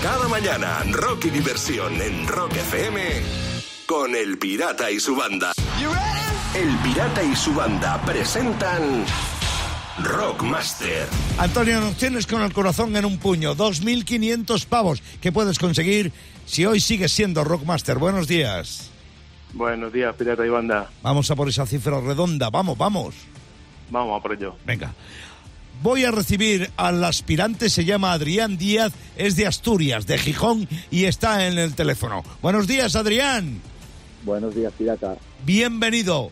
Cada 0.01 0.27
mañana, 0.27 0.83
rock 0.91 1.25
y 1.25 1.29
diversión 1.29 1.99
en 2.01 2.27
Rock 2.27 2.53
FM 2.53 3.01
con 3.85 4.15
El 4.15 4.37
Pirata 4.37 4.91
y 4.91 4.99
su 4.99 5.15
banda. 5.15 5.53
El 6.55 6.77
Pirata 6.77 7.23
y 7.23 7.35
su 7.35 7.53
banda 7.53 7.99
presentan 8.05 9.05
Rockmaster. 10.03 11.07
Antonio, 11.37 11.79
nos 11.81 11.95
tienes 11.97 12.27
con 12.27 12.41
el 12.41 12.53
corazón 12.53 12.95
en 12.95 13.05
un 13.05 13.17
puño. 13.17 13.55
2.500 13.55 14.65
pavos 14.65 15.01
que 15.21 15.31
puedes 15.31 15.57
conseguir 15.59 16.11
si 16.45 16.65
hoy 16.65 16.79
sigues 16.79 17.11
siendo 17.11 17.43
Rockmaster. 17.43 17.97
Buenos 17.97 18.27
días. 18.27 18.91
Buenos 19.53 19.93
días, 19.93 20.15
Pirata 20.15 20.45
y 20.45 20.49
Banda. 20.49 20.89
Vamos 21.01 21.29
a 21.29 21.35
por 21.35 21.49
esa 21.49 21.65
cifra 21.65 21.99
redonda. 21.99 22.49
Vamos, 22.49 22.77
vamos. 22.77 23.15
Vamos 23.89 24.19
a 24.19 24.23
por 24.23 24.33
ello. 24.33 24.55
Venga. 24.65 24.93
Voy 25.83 26.05
a 26.05 26.11
recibir 26.11 26.71
al 26.77 27.03
aspirante, 27.03 27.69
se 27.69 27.83
llama 27.83 28.13
Adrián 28.13 28.57
Díaz, 28.57 28.93
es 29.17 29.35
de 29.35 29.45
Asturias, 29.45 30.07
de 30.07 30.17
Gijón, 30.17 30.69
y 30.89 31.03
está 31.03 31.45
en 31.45 31.57
el 31.57 31.75
teléfono. 31.75 32.23
Buenos 32.41 32.67
días, 32.67 32.95
Adrián. 32.95 33.59
Buenos 34.23 34.55
días, 34.55 34.71
pirata. 34.77 35.17
Bienvenido. 35.45 36.31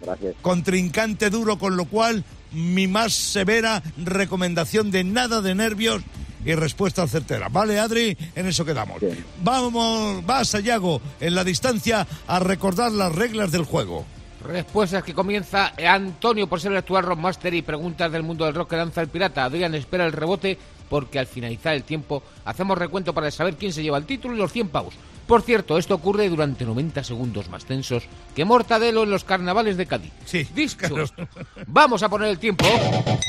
Gracias. 0.00 0.36
Contrincante 0.40 1.28
duro, 1.28 1.58
con 1.58 1.76
lo 1.76 1.84
cual 1.84 2.24
mi 2.50 2.88
más 2.88 3.12
severa 3.12 3.82
recomendación 3.98 4.90
de 4.90 5.04
nada 5.04 5.42
de 5.42 5.54
nervios 5.54 6.00
y 6.42 6.54
respuesta 6.54 7.06
certera. 7.06 7.50
¿Vale, 7.50 7.78
Adri? 7.78 8.16
En 8.34 8.46
eso 8.46 8.64
quedamos. 8.64 9.02
Vamos, 9.44 10.24
vas 10.24 10.54
a 10.54 10.60
Yago 10.60 11.02
en 11.20 11.34
la 11.34 11.44
distancia 11.44 12.06
a 12.26 12.38
recordar 12.38 12.90
las 12.90 13.14
reglas 13.14 13.52
del 13.52 13.64
juego. 13.64 14.06
Respuestas 14.44 15.02
que 15.02 15.14
comienza 15.14 15.72
Antonio 15.88 16.46
por 16.46 16.60
ser 16.60 16.72
el 16.72 16.78
actual 16.78 17.04
rockmaster 17.04 17.54
y 17.54 17.62
preguntas 17.62 18.12
del 18.12 18.22
mundo 18.22 18.44
del 18.44 18.54
rock 18.54 18.70
que 18.70 18.76
lanza 18.76 19.00
el 19.00 19.08
pirata. 19.08 19.44
Adrián 19.44 19.74
espera 19.74 20.06
el 20.06 20.12
rebote 20.12 20.58
porque 20.88 21.18
al 21.18 21.26
finalizar 21.26 21.74
el 21.74 21.82
tiempo 21.82 22.22
hacemos 22.44 22.78
recuento 22.78 23.12
para 23.12 23.30
saber 23.30 23.56
quién 23.56 23.72
se 23.72 23.82
lleva 23.82 23.98
el 23.98 24.06
título 24.06 24.34
y 24.34 24.38
los 24.38 24.52
100 24.52 24.68
pavos. 24.68 24.94
Por 25.26 25.42
cierto, 25.42 25.76
esto 25.76 25.94
ocurre 25.94 26.28
durante 26.28 26.64
90 26.64 27.02
segundos 27.02 27.48
más 27.48 27.64
tensos 27.64 28.04
que 28.34 28.44
Mortadelo 28.44 29.02
en 29.02 29.10
los 29.10 29.24
carnavales 29.24 29.76
de 29.76 29.86
Cádiz. 29.86 30.12
Sí, 30.24 30.46
Dicho 30.54 31.00
esto, 31.00 31.26
vamos 31.66 32.02
a 32.04 32.08
poner 32.08 32.28
el 32.28 32.38
tiempo. 32.38 32.64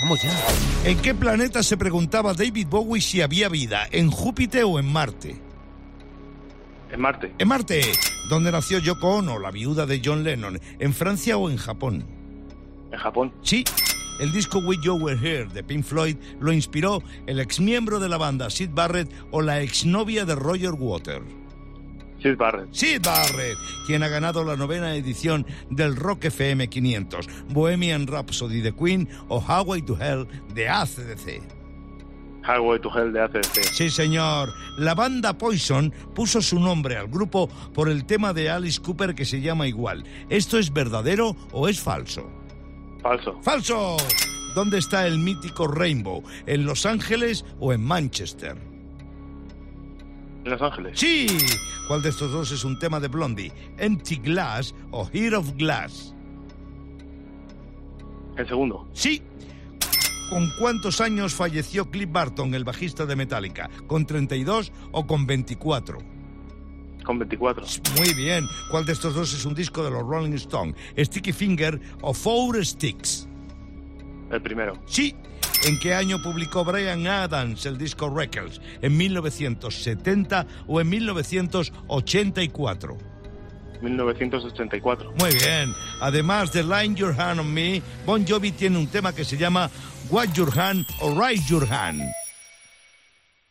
Vamos 0.04 0.22
ya. 0.22 0.32
¿En 0.86 1.00
qué 1.00 1.16
planeta 1.16 1.64
se 1.64 1.76
preguntaba 1.76 2.36
David 2.36 2.68
Bowie 2.70 3.02
si 3.02 3.22
había 3.22 3.50
vida? 3.50 3.88
¿En 3.90 4.12
Júpiter 4.12 4.66
o 4.66 4.78
en 4.78 4.86
Marte? 4.86 5.42
En 6.92 7.02
Marte. 7.02 7.34
En 7.40 7.48
Marte, 7.48 7.82
donde 8.30 8.52
nació 8.52 8.80
Yoko 8.80 9.18
Ono, 9.18 9.40
la 9.40 9.52
viuda 9.52 9.86
de 9.86 10.02
John 10.04 10.24
Lennon. 10.24 10.60
¿En 10.80 10.94
Francia 10.94 11.38
o 11.38 11.50
en 11.50 11.58
Japón? 11.58 12.06
En 12.92 13.00
Japón. 13.00 13.34
Sí. 13.42 13.64
El 14.20 14.32
disco 14.32 14.60
We 14.60 14.78
You 14.82 14.96
Were 14.96 15.18
Here 15.18 15.46
de 15.46 15.64
Pink 15.64 15.84
Floyd 15.84 16.18
lo 16.40 16.52
inspiró 16.52 17.04
el 17.28 17.40
exmiembro 17.40 18.00
de 18.00 18.10
la 18.10 18.18
banda 18.18 18.50
Sid 18.50 18.72
Barrett 18.72 19.12
o 19.32 19.42
la 19.42 19.62
exnovia 19.62 20.26
de 20.26 20.34
Roger 20.36 20.72
Waters. 20.72 21.26
Sid 22.22 22.36
Barrett. 22.36 22.74
Sid 22.74 23.02
Barrett, 23.04 23.58
quien 23.86 24.02
ha 24.02 24.08
ganado 24.08 24.44
la 24.44 24.56
novena 24.56 24.96
edición 24.96 25.46
del 25.70 25.96
Rock 25.96 26.26
FM 26.26 26.68
500, 26.68 27.28
Bohemian 27.50 28.08
Rhapsody 28.08 28.62
de 28.62 28.74
Queen 28.74 29.08
o 29.28 29.40
Highway 29.40 29.84
to 29.84 29.96
Hell 30.00 30.28
de 30.54 30.68
ACDC. 30.68 31.57
Highway 32.48 32.80
to 32.80 32.90
Hell 32.90 33.12
de 33.12 33.22
ACDC. 33.22 33.64
Sí, 33.74 33.90
señor. 33.90 34.54
La 34.78 34.96
banda 34.96 35.38
Poison 35.38 35.92
puso 36.16 36.42
su 36.42 36.60
nombre 36.60 36.96
al 36.96 37.08
grupo 37.08 37.50
por 37.74 37.90
el 37.90 38.06
tema 38.06 38.34
de 38.34 38.50
Alice 38.50 38.82
Cooper 38.82 39.14
que 39.14 39.26
se 39.26 39.42
llama 39.42 39.68
igual. 39.68 40.06
¿Esto 40.30 40.58
es 40.58 40.72
verdadero 40.72 41.36
o 41.52 41.68
es 41.68 41.82
falso? 41.82 42.30
Falso. 43.02 43.40
¡Falso! 43.42 43.98
¿Dónde 44.56 44.80
está 44.80 45.06
el 45.06 45.20
mítico 45.20 45.68
Rainbow? 45.68 46.24
¿En 46.46 46.66
Los 46.66 46.86
Ángeles 46.86 47.46
o 47.60 47.74
en 47.74 47.84
Manchester? 47.84 48.58
En 50.46 50.52
Los 50.52 50.62
Ángeles. 50.62 51.00
¡Sí! 51.00 51.28
¿Cuál 51.88 52.02
de 52.02 52.10
estos 52.10 52.32
dos 52.32 52.52
es 52.52 52.64
un 52.64 52.80
tema 52.80 53.00
de 53.00 53.08
Blondie? 53.08 53.52
¿Empty 53.78 54.16
Glass 54.18 54.74
o 54.92 55.06
Heart 55.06 55.36
of 55.36 55.52
Glass? 55.58 56.16
El 58.38 58.48
segundo. 58.48 58.88
Sí. 58.94 59.22
¿Con 60.30 60.52
cuántos 60.60 61.00
años 61.00 61.34
falleció 61.34 61.90
Cliff 61.90 62.12
Barton, 62.12 62.54
el 62.54 62.66
bajista 62.66 63.06
de 63.06 63.16
Metallica? 63.16 63.70
¿Con 63.88 64.06
32 64.06 64.74
o 64.92 65.08
con 65.08 65.26
24? 65.26 66.00
Con 67.06 67.20
24. 67.20 67.64
Muy 67.98 68.14
bien. 68.14 68.46
¿Cuál 68.70 68.86
de 68.86 68.92
estos 68.92 69.16
dos 69.16 69.34
es 69.34 69.46
un 69.46 69.56
disco 69.56 69.86
de 69.86 69.92
los 69.92 70.04
Rolling 70.04 70.34
Stones? 70.34 70.76
¿Sticky 70.98 71.32
Finger 71.32 71.80
o 72.02 72.14
Four 72.14 72.66
Sticks? 72.66 73.30
El 74.30 74.42
primero. 74.42 74.78
Sí. 74.86 75.16
¿En 75.64 75.80
qué 75.80 75.94
año 75.94 76.22
publicó 76.22 76.66
Brian 76.66 77.08
Adams 77.08 77.66
el 77.66 77.78
disco 77.78 78.14
Records? 78.14 78.60
¿En 78.82 78.98
1970 78.98 80.46
o 80.68 80.82
en 80.82 80.90
1984? 80.90 82.98
1984. 83.82 85.14
Muy 85.20 85.34
bien. 85.34 85.74
Además 86.02 86.52
de 86.52 86.64
Line 86.64 86.96
Your 86.96 87.20
Hand 87.20 87.40
on 87.40 87.54
Me, 87.54 87.82
Bon 88.06 88.26
Jovi 88.28 88.52
tiene 88.52 88.78
un 88.78 88.88
tema 88.88 89.14
que 89.14 89.24
se 89.24 89.38
llama 89.38 89.70
What 90.10 90.34
Your 90.34 90.58
Hand 90.58 90.86
o 91.02 91.14
Raise 91.20 91.44
Your 91.50 91.68
Hand. 91.72 92.02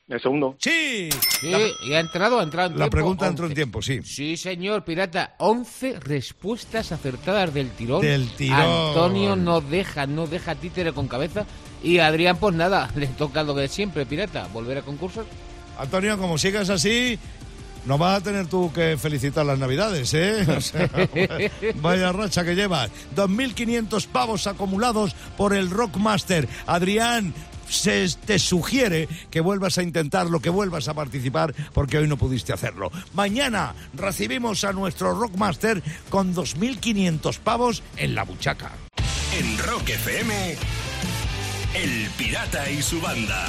El 0.09 0.21
segundo. 0.21 0.57
Sí. 0.61 1.09
Sí, 1.41 1.53
y 1.89 1.93
ha 1.95 2.01
entrado, 2.01 2.39
ha 2.39 2.45
entrado 2.45 2.69
en 2.69 2.75
La 2.75 2.85
tiempo, 2.85 2.91
pregunta 2.93 3.27
entró 3.27 3.47
en 3.47 3.51
11. 3.51 3.55
tiempo, 3.57 3.83
sí. 3.83 4.01
Sí, 4.05 4.37
señor, 4.37 4.85
pirata. 4.85 5.35
11 5.39 5.99
respuestas 5.99 6.93
acertadas 6.93 7.53
del 7.53 7.71
tirón. 7.71 8.03
Del 8.03 8.29
tirón. 8.37 8.61
Antonio 8.61 9.35
no 9.35 9.61
deja, 9.61 10.07
no 10.07 10.29
deja 10.29 10.55
títere 10.55 10.93
con 10.93 11.09
cabeza. 11.09 11.45
Y 11.83 11.99
Adrián, 11.99 12.37
pues 12.39 12.55
nada, 12.55 12.89
le 12.97 13.09
toca 13.09 13.43
lo 13.43 13.55
de 13.55 13.67
siempre, 13.69 14.07
pirata. 14.07 14.47
Volver 14.53 14.79
a 14.79 14.83
concursos. 14.83 15.27
Antonio, 15.77 16.17
como 16.17 16.39
sigas 16.39 16.71
así, 16.71 17.19
no 17.87 17.99
vas 17.99 18.19
a 18.19 18.21
tener 18.23 18.47
tú 18.47 18.73
que 18.73 18.97
felicitar 18.97 19.47
las 19.47 19.59
navidades, 19.59 20.13
¿eh? 20.15 20.45
O 20.57 20.61
sea, 20.61 20.91
vaya 21.77 22.13
racha 22.13 22.45
que 22.45 22.55
llevas. 22.55 22.91
2.500 23.15 24.07
pavos 24.09 24.47
acumulados 24.47 25.15
por 25.37 25.55
el 25.55 25.71
Rockmaster. 25.71 26.49
Adrián, 26.67 27.33
se 27.69 28.07
te 28.25 28.39
sugiere 28.39 29.09
que 29.31 29.41
vuelvas 29.41 29.79
a 29.79 29.83
intentarlo, 29.83 30.41
que 30.41 30.51
vuelvas 30.51 30.89
a 30.89 30.95
participar, 30.95 31.55
porque 31.73 31.99
hoy 31.99 32.09
no 32.09 32.17
pudiste 32.17 32.53
hacerlo. 32.53 32.91
Mañana 33.15 33.75
recibimos 33.95 34.65
a 34.65 34.73
nuestro 34.73 35.19
Rockmaster 35.19 35.83
con 36.11 36.35
2.500 36.35 37.39
pavos 37.39 37.83
en 37.97 38.15
la 38.15 38.25
buchaca. 38.25 38.73
En 39.39 39.59
Rock 39.59 39.91
FM, 39.91 40.57
El 41.75 42.11
Pirata 42.17 42.71
y 42.71 42.83
su 42.83 43.01
banda. 43.01 43.47